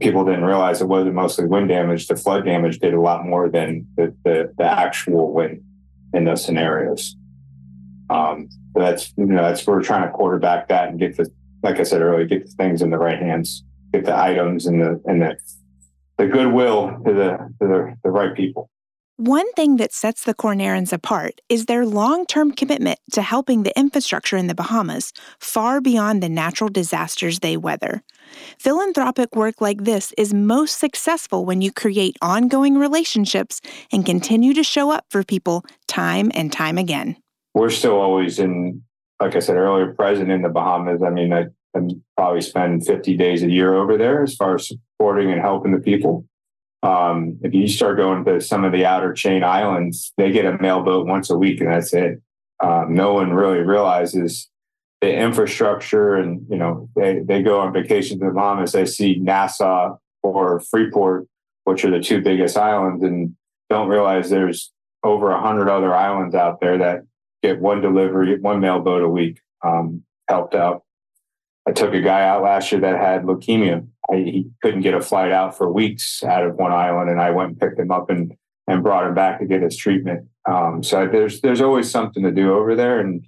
people 0.02 0.26
didn't 0.26 0.44
realize 0.44 0.82
it 0.82 0.88
wasn't 0.88 1.14
mostly 1.14 1.46
wind 1.46 1.70
damage. 1.70 2.08
The 2.08 2.16
flood 2.18 2.44
damage 2.44 2.80
did 2.80 2.94
a 2.94 3.00
lot 3.00 3.26
more 3.26 3.50
than 3.50 3.88
the, 3.96 4.14
the, 4.26 4.54
the 4.58 4.66
actual 4.66 5.32
wind 5.32 5.64
in 6.14 6.26
those 6.26 6.44
scenarios. 6.44 7.16
Um, 8.10 8.50
that's 8.76 9.14
you 9.16 9.26
know 9.26 9.42
that's 9.42 9.66
we're 9.66 9.82
trying 9.82 10.04
to 10.04 10.12
quarterback 10.12 10.68
that 10.68 10.90
and 10.90 11.00
get 11.00 11.16
the 11.16 11.32
like 11.64 11.80
I 11.80 11.84
said 11.84 12.02
earlier, 12.02 12.26
get 12.26 12.46
the 12.46 12.52
things 12.52 12.82
in 12.82 12.90
the 12.90 12.98
right 12.98 13.20
hands, 13.20 13.64
get 13.94 14.04
the 14.04 14.18
items 14.18 14.66
and 14.66 14.82
the 14.82 15.02
and 15.06 15.22
the 15.22 15.38
the 16.18 16.28
goodwill 16.28 16.98
to 17.06 17.14
the 17.14 17.32
to 17.62 17.68
the, 17.68 17.98
the 18.04 18.10
right 18.10 18.36
people. 18.36 18.70
One 19.24 19.52
thing 19.54 19.78
that 19.78 19.94
sets 19.94 20.24
the 20.24 20.34
Kornahrens 20.34 20.92
apart 20.92 21.42
is 21.48 21.68
their 21.68 21.86
long 21.86 22.26
term 22.26 22.52
commitment 22.52 22.98
to 23.12 23.22
helping 23.22 23.62
the 23.62 23.78
infrastructure 23.78 24.36
in 24.36 24.48
the 24.48 24.56
Bahamas 24.56 25.14
far 25.40 25.80
beyond 25.80 26.24
the 26.24 26.30
natural 26.30 26.70
disasters 26.70 27.40
they 27.40 27.56
weather. 27.56 28.02
Philanthropic 28.58 29.36
work 29.36 29.62
like 29.62 29.84
this 29.84 30.12
is 30.18 30.34
most 30.34 30.80
successful 30.80 31.46
when 31.46 31.62
you 31.62 31.72
create 31.72 32.18
ongoing 32.22 32.78
relationships 32.78 33.62
and 33.92 34.06
continue 34.06 34.56
to 34.56 34.64
show 34.64 34.92
up 34.92 35.06
for 35.10 35.24
people 35.24 35.64
time 35.88 36.32
and 36.34 36.52
time 36.52 36.78
again 36.78 37.16
we're 37.54 37.70
still 37.70 38.00
always 38.00 38.40
in, 38.40 38.82
like 39.20 39.36
I 39.36 39.40
said 39.40 39.58
earlier, 39.58 39.94
present 39.94 40.32
in 40.32 40.42
the 40.42 40.50
Bahamas. 40.50 41.02
I 41.04 41.10
mean, 41.10 41.34
I, 41.34 41.46
I 41.76 41.82
probably 42.18 42.42
spend 42.42 42.86
50 42.86 43.18
days 43.18 43.44
a 43.44 43.50
year 43.50 43.76
over 43.76 43.98
there 43.98 44.24
as 44.24 44.36
far 44.36 44.56
as 44.56 44.68
supporting 44.68 45.32
and 45.32 45.42
helping 45.42 45.72
the 45.72 45.80
people. 45.80 46.26
Um, 46.84 47.38
if 47.44 47.54
you 47.54 47.68
start 47.68 47.98
going 47.98 48.26
to 48.26 48.42
some 48.42 48.64
of 48.64 48.72
the 48.72 48.86
outer 48.86 49.14
chain 49.14 49.44
islands, 49.44 50.14
they 50.18 50.32
get 50.32 50.46
a 50.46 50.58
mailboat 50.60 51.06
once 51.06 51.30
a 51.30 51.38
week 51.38 51.62
and 51.62 51.70
that's 51.72 51.94
it. 51.94 52.22
Um, 52.64 52.94
no 52.94 53.14
one 53.14 53.34
really 53.34 53.60
realizes 53.60 54.50
the 55.00 55.14
infrastructure 55.14 56.16
and, 56.16 56.46
you 56.50 56.58
know, 56.58 56.90
they, 56.96 57.20
they 57.20 57.42
go 57.42 57.60
on 57.60 57.74
vacation 57.74 58.20
to 58.20 58.26
the 58.26 58.32
Bahamas, 58.32 58.72
they 58.72 58.86
see 58.86 59.16
Nassau 59.16 59.98
or 60.24 60.60
Freeport, 60.60 61.28
which 61.66 61.86
are 61.86 61.92
the 61.92 62.00
two 62.00 62.22
biggest 62.22 62.58
islands 62.58 63.04
and 63.04 63.36
don't 63.70 63.88
realize 63.88 64.30
there's 64.30 64.72
over 65.04 65.32
a 65.32 65.42
hundred 65.42 65.70
other 65.70 65.94
islands 65.94 66.36
out 66.36 66.60
there 66.62 66.78
that 66.78 67.02
get 67.42 67.60
one 67.60 67.82
delivery, 67.82 68.40
one 68.40 68.60
mailboat 68.60 69.02
a 69.02 69.10
week. 69.10 69.40
Um, 69.64 70.04
helped 70.32 70.56
out. 70.56 70.84
I 71.68 71.72
took 71.72 71.94
a 71.94 72.02
guy 72.02 72.28
out 72.28 72.44
last 72.44 72.72
year 72.72 72.82
that 72.82 73.00
had 73.00 73.24
leukemia. 73.24 73.86
I, 74.12 74.16
he 74.16 74.50
couldn't 74.62 74.82
get 74.82 74.94
a 74.94 75.02
flight 75.02 75.32
out 75.32 75.56
for 75.56 75.72
weeks 75.72 76.24
out 76.24 76.46
of 76.46 76.56
one 76.56 76.72
island, 76.72 77.10
and 77.10 77.22
I 77.22 77.32
went 77.32 77.50
and 77.50 77.60
picked 77.60 77.80
him 77.80 77.92
up 77.92 78.10
and 78.10 78.34
and 78.68 78.84
brought 78.84 79.08
him 79.08 79.14
back 79.14 79.40
to 79.40 79.46
get 79.46 79.62
his 79.62 79.76
treatment. 79.76 80.28
Um, 80.48 80.84
so 80.84 81.08
there's 81.08 81.42
there's 81.42 81.62
always 81.62 81.90
something 81.90 82.24
to 82.24 82.32
do 82.32 82.54
over 82.54 82.76
there, 82.76 83.00
and 83.00 83.26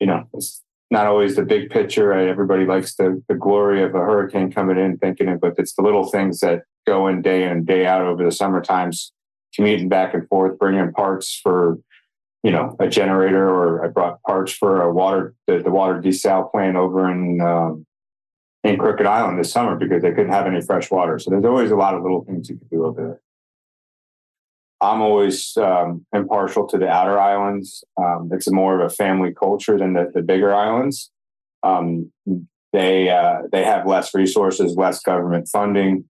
you 0.00 0.06
know 0.06 0.28
it's 0.32 0.62
not 0.90 1.06
always 1.06 1.36
the 1.36 1.42
big 1.42 1.70
picture. 1.70 2.12
Everybody 2.12 2.64
likes 2.64 2.94
the 2.94 3.22
the 3.28 3.34
glory 3.34 3.82
of 3.82 3.94
a 3.94 3.98
hurricane 3.98 4.50
coming 4.50 4.78
in, 4.78 4.96
thinking 4.96 5.28
it, 5.28 5.40
but 5.40 5.54
it's 5.58 5.74
the 5.74 5.82
little 5.82 6.06
things 6.08 6.40
that 6.40 6.62
go 6.86 7.08
in 7.08 7.20
day 7.20 7.44
in 7.44 7.50
and 7.50 7.66
day 7.66 7.86
out 7.86 8.02
over 8.02 8.24
the 8.24 8.32
summer 8.32 8.62
times, 8.62 9.12
commuting 9.54 9.88
back 9.88 10.14
and 10.14 10.26
forth, 10.28 10.58
bringing 10.58 10.92
parts 10.92 11.38
for 11.42 11.78
you 12.46 12.52
know, 12.52 12.76
a 12.78 12.86
generator 12.86 13.44
or 13.50 13.84
I 13.84 13.88
brought 13.88 14.22
parts 14.22 14.52
for 14.52 14.80
a 14.80 14.92
water, 14.92 15.34
the, 15.48 15.58
the 15.58 15.70
water 15.72 16.00
desal 16.00 16.48
plant 16.48 16.76
over 16.76 17.10
in, 17.10 17.40
um, 17.40 17.84
in 18.62 18.78
Crooked 18.78 19.04
Island 19.04 19.36
this 19.36 19.50
summer 19.50 19.74
because 19.74 20.00
they 20.02 20.10
couldn't 20.10 20.30
have 20.30 20.46
any 20.46 20.60
fresh 20.60 20.88
water. 20.88 21.18
So 21.18 21.30
there's 21.30 21.44
always 21.44 21.72
a 21.72 21.76
lot 21.76 21.94
of 21.94 22.02
little 22.02 22.24
things 22.24 22.48
you 22.48 22.56
can 22.56 22.68
do 22.68 22.84
over 22.84 23.02
there. 23.02 23.20
I'm 24.80 25.00
always 25.00 25.56
um, 25.56 26.06
impartial 26.14 26.68
to 26.68 26.78
the 26.78 26.88
outer 26.88 27.18
islands. 27.18 27.82
Um, 28.00 28.30
it's 28.32 28.48
more 28.48 28.80
of 28.80 28.92
a 28.92 28.94
family 28.94 29.34
culture 29.34 29.76
than 29.76 29.94
the, 29.94 30.12
the 30.14 30.22
bigger 30.22 30.54
islands. 30.54 31.10
Um, 31.64 32.12
they 32.72 33.08
uh, 33.08 33.38
they 33.50 33.64
have 33.64 33.88
less 33.88 34.14
resources, 34.14 34.76
less 34.76 35.00
government 35.00 35.48
funding. 35.48 36.04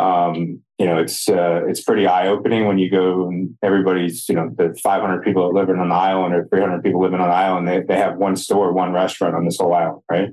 Um, 0.00 0.62
you 0.78 0.86
know, 0.86 0.98
it's 0.98 1.28
uh, 1.28 1.60
it's 1.68 1.82
pretty 1.82 2.06
eye 2.06 2.28
opening 2.28 2.66
when 2.66 2.78
you 2.78 2.90
go 2.90 3.28
and 3.28 3.54
everybody's 3.62 4.26
you 4.30 4.34
know 4.34 4.50
the 4.56 4.74
500 4.82 5.22
people 5.22 5.46
that 5.46 5.54
live 5.54 5.68
on 5.68 5.78
an 5.78 5.92
island 5.92 6.34
or 6.34 6.48
300 6.48 6.82
people 6.82 7.02
living 7.02 7.20
on 7.20 7.28
an 7.28 7.34
island. 7.34 7.68
They 7.68 7.80
they 7.82 7.98
have 7.98 8.16
one 8.16 8.34
store, 8.34 8.72
one 8.72 8.92
restaurant 8.92 9.34
on 9.34 9.44
this 9.44 9.58
whole 9.58 9.74
island, 9.74 10.02
right? 10.10 10.30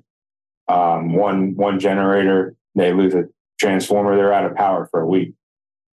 Um, 0.70 1.14
one 1.14 1.56
one 1.56 1.80
generator. 1.80 2.56
They 2.76 2.94
lose 2.94 3.14
a 3.14 3.26
transformer. 3.60 4.16
They're 4.16 4.32
out 4.32 4.46
of 4.50 4.56
power 4.56 4.88
for 4.90 5.02
a 5.02 5.08
week. 5.08 5.34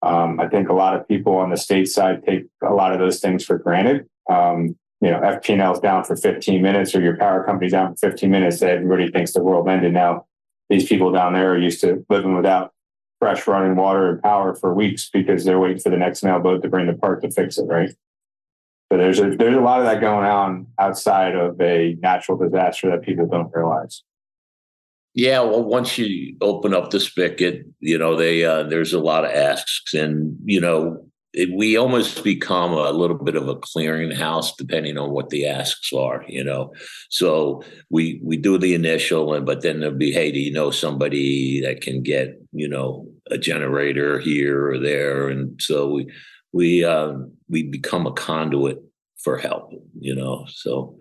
Um, 0.02 0.40
I 0.40 0.48
think 0.48 0.70
a 0.70 0.74
lot 0.74 0.96
of 0.96 1.06
people 1.08 1.36
on 1.36 1.50
the 1.50 1.58
state 1.58 1.90
side 1.90 2.24
take 2.26 2.46
a 2.64 2.74
lot 2.74 2.94
of 2.94 3.00
those 3.00 3.20
things 3.20 3.44
for 3.44 3.58
granted. 3.58 4.08
Um, 4.30 4.78
you 5.02 5.12
know, 5.12 5.20
FP&L 5.20 5.74
is 5.74 5.80
down 5.80 6.04
for 6.04 6.16
15 6.16 6.62
minutes, 6.62 6.96
or 6.96 7.02
your 7.02 7.18
power 7.18 7.44
company's 7.44 7.74
down 7.74 7.96
for 7.96 8.10
15 8.12 8.30
minutes. 8.30 8.62
Everybody 8.62 9.12
thinks 9.12 9.34
the 9.34 9.44
world 9.44 9.68
ended. 9.68 9.94
Now, 9.94 10.26
these 10.70 10.88
people 10.88 11.12
down 11.12 11.34
there 11.34 11.52
are 11.52 11.58
used 11.58 11.82
to 11.82 12.06
living 12.10 12.36
without 12.36 12.74
fresh 13.20 13.48
running 13.48 13.76
water 13.76 14.10
and 14.10 14.22
power 14.22 14.56
for 14.56 14.74
weeks 14.74 15.10
because 15.12 15.44
they're 15.44 15.60
waiting 15.60 15.80
for 15.80 15.90
the 15.90 15.98
next 15.98 16.24
mailboat 16.24 16.62
to 16.62 16.70
bring 16.70 16.88
the 16.88 16.94
part 16.94 17.22
to 17.22 17.32
fix 17.32 17.58
it, 17.58 17.64
right? 17.64 17.90
So 18.92 18.98
there's 18.98 19.20
a 19.20 19.32
there's 19.32 19.56
a 19.56 19.60
lot 19.60 19.80
of 19.80 19.86
that 19.86 20.00
going 20.00 20.26
on 20.26 20.68
outside 20.80 21.36
of 21.36 21.60
a 21.60 21.98
natural 22.00 22.38
disaster 22.38 22.90
that 22.92 23.02
people 23.02 23.28
don't 23.28 23.52
realize. 23.54 24.04
Yeah, 25.14 25.42
well, 25.42 25.64
once 25.64 25.98
you 25.98 26.38
open 26.42 26.74
up 26.74 26.92
the 26.92 27.00
spigot, 27.00 27.66
you 27.80 27.98
know 27.98 28.16
they 28.16 28.46
uh, 28.46 28.64
there's 28.64 28.94
a 28.94 29.00
lot 29.00 29.26
of 29.26 29.32
asks, 29.32 29.94
and 29.94 30.38
you 30.46 30.62
know 30.62 31.06
it, 31.34 31.50
we 31.56 31.78
almost 31.78 32.24
become 32.24 32.72
a 32.72 32.92
little 32.92 33.18
bit 33.18 33.36
of 33.36 33.48
a 33.48 33.56
clearinghouse 33.56 34.52
depending 34.58 34.98
on 34.98 35.12
what 35.12 35.30
the 35.30 35.46
asks 35.46 35.92
are 35.94 36.24
you 36.28 36.44
know? 36.44 36.74
So 37.10 37.64
we 37.90 38.20
we 38.24 38.38
do 38.38 38.58
the 38.58 38.74
initial 38.74 39.34
and 39.34 39.46
but 39.46 39.62
then 39.62 39.80
there'll 39.80 39.96
be 39.96 40.12
hey 40.12 40.32
do 40.32 40.40
you 40.40 40.52
know 40.52 40.72
somebody 40.72 41.62
that 41.62 41.82
can 41.82 42.02
get 42.02 42.40
you 42.52 42.68
know 42.68 43.08
a 43.30 43.38
generator 43.38 44.20
here 44.20 44.68
or 44.70 44.80
there? 44.80 45.28
And 45.28 45.62
so 45.62 45.90
we 45.90 46.12
we 46.54 46.84
um, 46.84 47.34
we 47.50 47.64
become 47.64 48.08
a 48.08 48.14
conduit 48.14 48.82
for 49.24 49.38
help 49.38 49.72
you 50.00 50.16
know? 50.16 50.46
So 50.50 50.98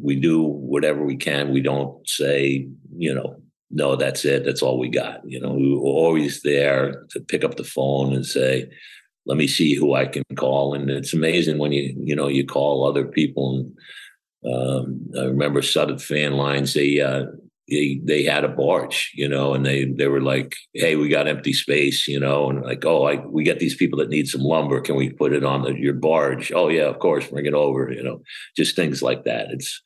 we 0.00 0.16
do 0.16 0.42
whatever 0.42 1.04
we 1.04 1.16
can. 1.16 1.52
We 1.52 1.60
don't 1.60 2.08
say 2.08 2.68
you 2.96 3.14
know 3.14 3.36
no 3.72 3.96
that's 3.96 4.24
it. 4.24 4.44
That's 4.44 4.62
all 4.62 4.78
we 4.78 4.88
got 4.88 5.20
you 5.28 5.40
know? 5.40 5.52
We 5.52 5.74
we're 5.74 5.80
always 5.80 6.42
there 6.42 7.04
to 7.10 7.20
pick 7.20 7.42
up 7.42 7.56
the 7.56 7.64
phone 7.64 8.14
and 8.14 8.24
say 8.24 8.70
let 9.26 9.36
me 9.36 9.46
see 9.46 9.74
who 9.74 9.94
I 9.94 10.06
can 10.06 10.24
call. 10.36 10.74
And 10.74 10.90
it's 10.90 11.12
amazing 11.12 11.58
when 11.58 11.72
you, 11.72 11.94
you 11.98 12.16
know, 12.16 12.28
you 12.28 12.46
call 12.46 12.86
other 12.86 13.04
people. 13.04 13.70
And 14.44 14.54
um, 14.54 15.10
I 15.18 15.24
remember 15.24 15.62
Sudden 15.62 15.98
Fan 15.98 16.32
Lines, 16.32 16.74
they, 16.74 17.00
uh, 17.00 17.26
they, 17.68 18.00
they 18.02 18.24
had 18.24 18.44
a 18.44 18.48
barge, 18.48 19.12
you 19.14 19.28
know, 19.28 19.54
and 19.54 19.64
they, 19.64 19.84
they 19.84 20.08
were 20.08 20.20
like, 20.20 20.56
Hey, 20.74 20.96
we 20.96 21.08
got 21.08 21.28
empty 21.28 21.52
space, 21.52 22.08
you 22.08 22.18
know, 22.18 22.50
and 22.50 22.62
like, 22.62 22.84
Oh, 22.84 23.04
I, 23.06 23.16
we 23.26 23.44
get 23.44 23.60
these 23.60 23.76
people 23.76 23.98
that 24.00 24.08
need 24.08 24.26
some 24.26 24.40
lumber. 24.40 24.80
Can 24.80 24.96
we 24.96 25.10
put 25.10 25.32
it 25.32 25.44
on 25.44 25.62
the, 25.62 25.74
your 25.74 25.94
barge? 25.94 26.50
Oh 26.52 26.68
yeah, 26.68 26.84
of 26.84 26.98
course. 26.98 27.28
Bring 27.28 27.46
it 27.46 27.54
over, 27.54 27.92
you 27.92 28.02
know, 28.02 28.22
just 28.56 28.74
things 28.74 29.02
like 29.02 29.24
that. 29.24 29.48
It's, 29.50 29.80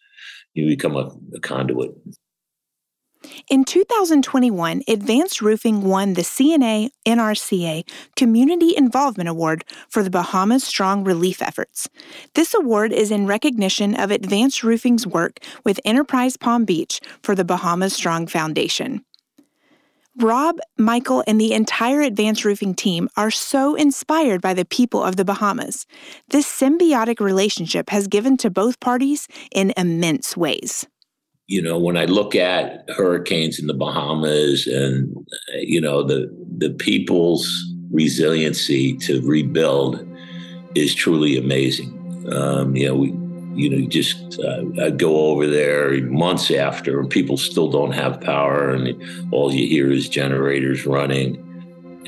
you 0.55 0.66
become 0.66 0.97
a, 0.97 1.11
a 1.35 1.40
conduit. 1.40 1.90
In 3.49 3.64
2021, 3.64 4.83
Advanced 4.88 5.42
Roofing 5.42 5.83
won 5.83 6.14
the 6.14 6.23
CNA 6.23 6.90
NRCA 7.07 7.88
Community 8.16 8.77
Involvement 8.77 9.29
Award 9.29 9.64
for 9.88 10.03
the 10.03 10.11
Bahamas 10.11 10.64
Strong 10.64 11.05
Relief 11.05 11.42
Efforts. 11.42 11.88
This 12.35 12.55
award 12.55 12.92
is 12.92 13.11
in 13.11 13.27
recognition 13.27 13.94
of 13.94 14.11
Advanced 14.11 14.62
Roofing's 14.62 15.07
work 15.07 15.40
with 15.64 15.81
Enterprise 15.85 16.37
Palm 16.37 16.64
Beach 16.64 17.01
for 17.23 17.35
the 17.35 17.44
Bahamas 17.44 17.94
Strong 17.94 18.29
Foundation. 18.29 19.05
Rob, 20.16 20.59
Michael, 20.79 21.25
and 21.27 21.40
the 21.40 21.53
entire 21.53 22.01
Advanced 22.01 22.44
Roofing 22.44 22.75
team 22.75 23.09
are 23.16 23.33
so 23.33 23.75
inspired 23.75 24.40
by 24.40 24.55
the 24.55 24.64
people 24.64 25.03
of 25.03 25.16
the 25.16 25.25
Bahamas. 25.25 25.87
This 26.29 26.47
symbiotic 26.47 27.18
relationship 27.18 27.90
has 27.90 28.07
given 28.07 28.37
to 28.37 28.49
both 28.49 28.79
parties 28.79 29.27
in 29.53 29.75
immense 29.77 30.37
ways 30.37 30.87
you 31.47 31.61
know, 31.61 31.79
when 31.79 31.97
I 31.97 32.07
look 32.07 32.35
at 32.35 32.89
hurricanes 32.91 33.59
in 33.59 33.67
the 33.67 33.75
Bahamas 33.75 34.67
and 34.67 35.15
you 35.55 35.81
know 35.81 36.03
the 36.03 36.35
the 36.57 36.71
people's 36.71 37.73
resiliency 37.91 38.97
to 38.99 39.21
rebuild 39.23 40.07
is 40.75 40.95
truly 40.95 41.37
amazing. 41.37 41.93
Um, 42.33 42.75
you 42.75 42.89
know, 42.89 42.95
we 42.95 43.09
you 43.55 43.71
know 43.71 43.87
just 43.89 44.41
uh, 44.41 44.65
I 44.83 44.91
go 44.91 45.27
over 45.27 45.47
there 45.47 46.01
months 46.05 46.51
after, 46.51 46.99
and 46.99 47.11
people 47.11 47.37
still 47.37 47.71
don't 47.71 47.93
have 47.93 48.21
power, 48.21 48.71
and 48.71 49.33
all 49.33 49.53
you 49.53 49.69
hear 49.69 49.93
is 49.93 50.09
generators 50.09 50.87
running, 50.87 51.37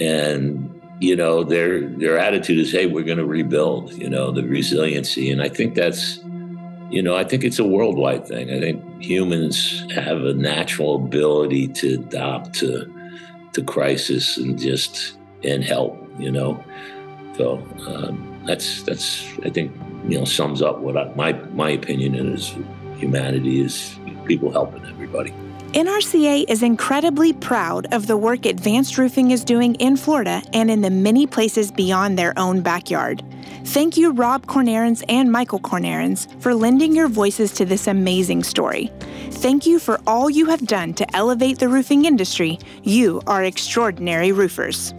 and 0.00 0.72
you 1.00 1.14
know 1.14 1.44
their 1.44 1.80
their 1.80 2.16
attitude 2.16 2.58
is, 2.58 2.72
"Hey, 2.72 2.86
we're 2.86 3.04
going 3.04 3.18
to 3.18 3.26
rebuild." 3.26 3.92
You 3.92 4.08
know, 4.08 4.30
the 4.30 4.44
resiliency, 4.44 5.30
and 5.30 5.42
I 5.42 5.50
think 5.50 5.74
that's 5.74 6.20
you 6.90 7.02
know, 7.02 7.16
I 7.16 7.24
think 7.24 7.44
it's 7.44 7.58
a 7.58 7.64
worldwide 7.64 8.26
thing. 8.26 8.50
I 8.50 8.60
think 8.60 9.02
humans 9.02 9.84
have 9.92 10.22
a 10.22 10.34
natural 10.34 10.96
ability 10.96 11.68
to 11.68 11.94
adapt 11.94 12.54
to 12.60 12.92
to 13.52 13.62
crisis 13.62 14.36
and 14.36 14.58
just 14.58 15.18
and 15.42 15.64
help. 15.64 15.98
You 16.18 16.30
know, 16.30 16.62
so 17.36 17.56
um, 17.86 18.42
that's 18.46 18.82
that's 18.82 19.26
I 19.44 19.50
think 19.50 19.72
you 20.08 20.18
know 20.18 20.24
sums 20.24 20.62
up 20.62 20.78
what 20.78 20.96
I, 20.96 21.12
my 21.14 21.32
my 21.54 21.70
opinion 21.70 22.14
is 22.14 22.54
humanity 22.96 23.60
is 23.60 23.98
people 24.24 24.50
helping 24.52 24.84
everybody. 24.86 25.32
NRCA 25.72 26.44
is 26.48 26.62
incredibly 26.62 27.32
proud 27.32 27.92
of 27.92 28.06
the 28.06 28.16
work 28.16 28.46
Advanced 28.46 28.96
Roofing 28.96 29.32
is 29.32 29.44
doing 29.44 29.74
in 29.74 29.96
Florida 29.96 30.42
and 30.52 30.70
in 30.70 30.80
the 30.80 30.90
many 30.90 31.26
places 31.26 31.70
beyond 31.70 32.18
their 32.18 32.32
own 32.38 32.62
backyard. 32.62 33.22
Thank 33.64 33.96
you, 33.96 34.12
Rob 34.12 34.46
Kornahrens 34.46 35.04
and 35.08 35.30
Michael 35.30 35.60
Kornahrens, 35.60 36.28
for 36.40 36.54
lending 36.54 36.94
your 36.94 37.08
voices 37.08 37.52
to 37.54 37.64
this 37.64 37.88
amazing 37.88 38.44
story. 38.44 38.90
Thank 39.32 39.66
you 39.66 39.78
for 39.78 40.00
all 40.06 40.30
you 40.30 40.46
have 40.46 40.66
done 40.66 40.94
to 40.94 41.16
elevate 41.16 41.58
the 41.58 41.68
roofing 41.68 42.04
industry. 42.04 42.58
You 42.82 43.20
are 43.26 43.44
extraordinary 43.44 44.32
roofers. 44.32 44.94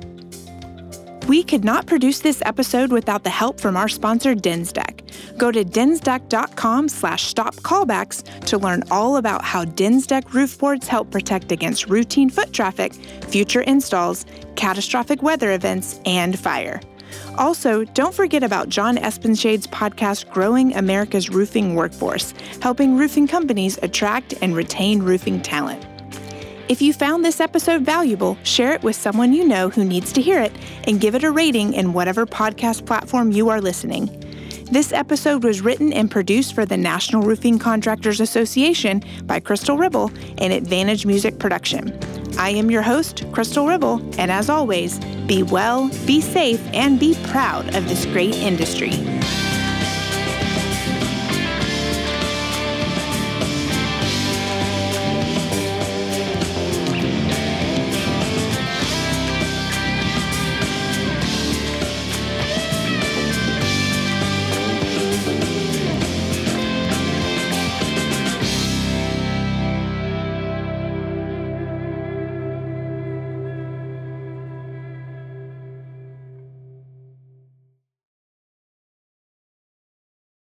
We 1.27 1.43
could 1.43 1.65
not 1.65 1.87
produce 1.87 2.21
this 2.21 2.41
episode 2.45 2.89
without 2.89 3.25
the 3.25 3.29
help 3.29 3.59
from 3.59 3.75
our 3.75 3.89
sponsor, 3.89 4.33
DensDeck. 4.33 5.37
Go 5.37 5.51
to 5.51 5.65
densdeck.com 5.65 6.87
slash 6.87 7.23
stop 7.23 7.53
callbacks 7.55 8.23
to 8.45 8.57
learn 8.57 8.83
all 8.89 9.17
about 9.17 9.43
how 9.43 9.65
DensDeck 9.65 10.33
roof 10.33 10.57
boards 10.57 10.87
help 10.87 11.11
protect 11.11 11.51
against 11.51 11.89
routine 11.89 12.29
foot 12.29 12.53
traffic, 12.53 12.93
future 12.93 13.59
installs, 13.59 14.25
catastrophic 14.55 15.21
weather 15.21 15.51
events, 15.51 15.99
and 16.05 16.39
fire. 16.39 16.79
Also, 17.37 17.83
don't 17.83 18.15
forget 18.15 18.41
about 18.41 18.69
John 18.69 18.97
Espenshade's 18.97 19.67
podcast, 19.67 20.31
Growing 20.31 20.73
America's 20.75 21.29
Roofing 21.29 21.75
Workforce, 21.75 22.33
helping 22.61 22.95
roofing 22.95 23.27
companies 23.27 23.77
attract 23.81 24.33
and 24.41 24.55
retain 24.55 25.03
roofing 25.03 25.41
talent. 25.41 25.85
If 26.69 26.81
you 26.81 26.91
found 26.91 27.23
this 27.23 27.39
episode 27.39 27.83
valuable, 27.83 28.37
share 28.43 28.73
it 28.73 28.83
with 28.83 28.97
someone 28.97 29.31
you 29.31 29.47
know 29.47 29.69
who 29.69 29.85
needs 29.85 30.11
to 30.11 30.21
hear 30.21 30.41
it 30.41 30.51
and 30.83 30.99
give 30.99 31.15
it 31.15 31.23
a 31.23 31.31
rating 31.31 31.73
in 31.73 31.93
whatever 31.93 32.25
podcast 32.25 32.85
platform 32.85 33.31
you 33.31 33.47
are 33.47 33.61
listening. 33.61 34.07
This 34.69 34.91
episode 34.91 35.45
was 35.45 35.61
written 35.61 35.93
and 35.93 36.11
produced 36.11 36.53
for 36.53 36.65
the 36.65 36.75
National 36.75 37.21
Roofing 37.21 37.57
Contractors 37.57 38.19
Association 38.19 39.01
by 39.23 39.39
Crystal 39.39 39.77
Ribble 39.77 40.11
and 40.39 40.51
Advantage 40.51 41.05
Music 41.05 41.39
Production. 41.39 41.97
I 42.37 42.49
am 42.49 42.69
your 42.69 42.81
host, 42.81 43.23
Crystal 43.31 43.65
Ribble, 43.65 44.01
and 44.19 44.29
as 44.29 44.49
always, 44.49 44.99
be 45.25 45.43
well, 45.43 45.87
be 46.05 46.19
safe, 46.19 46.61
and 46.73 46.99
be 46.99 47.17
proud 47.27 47.73
of 47.75 47.87
this 47.87 48.05
great 48.07 48.35
industry. 48.35 48.91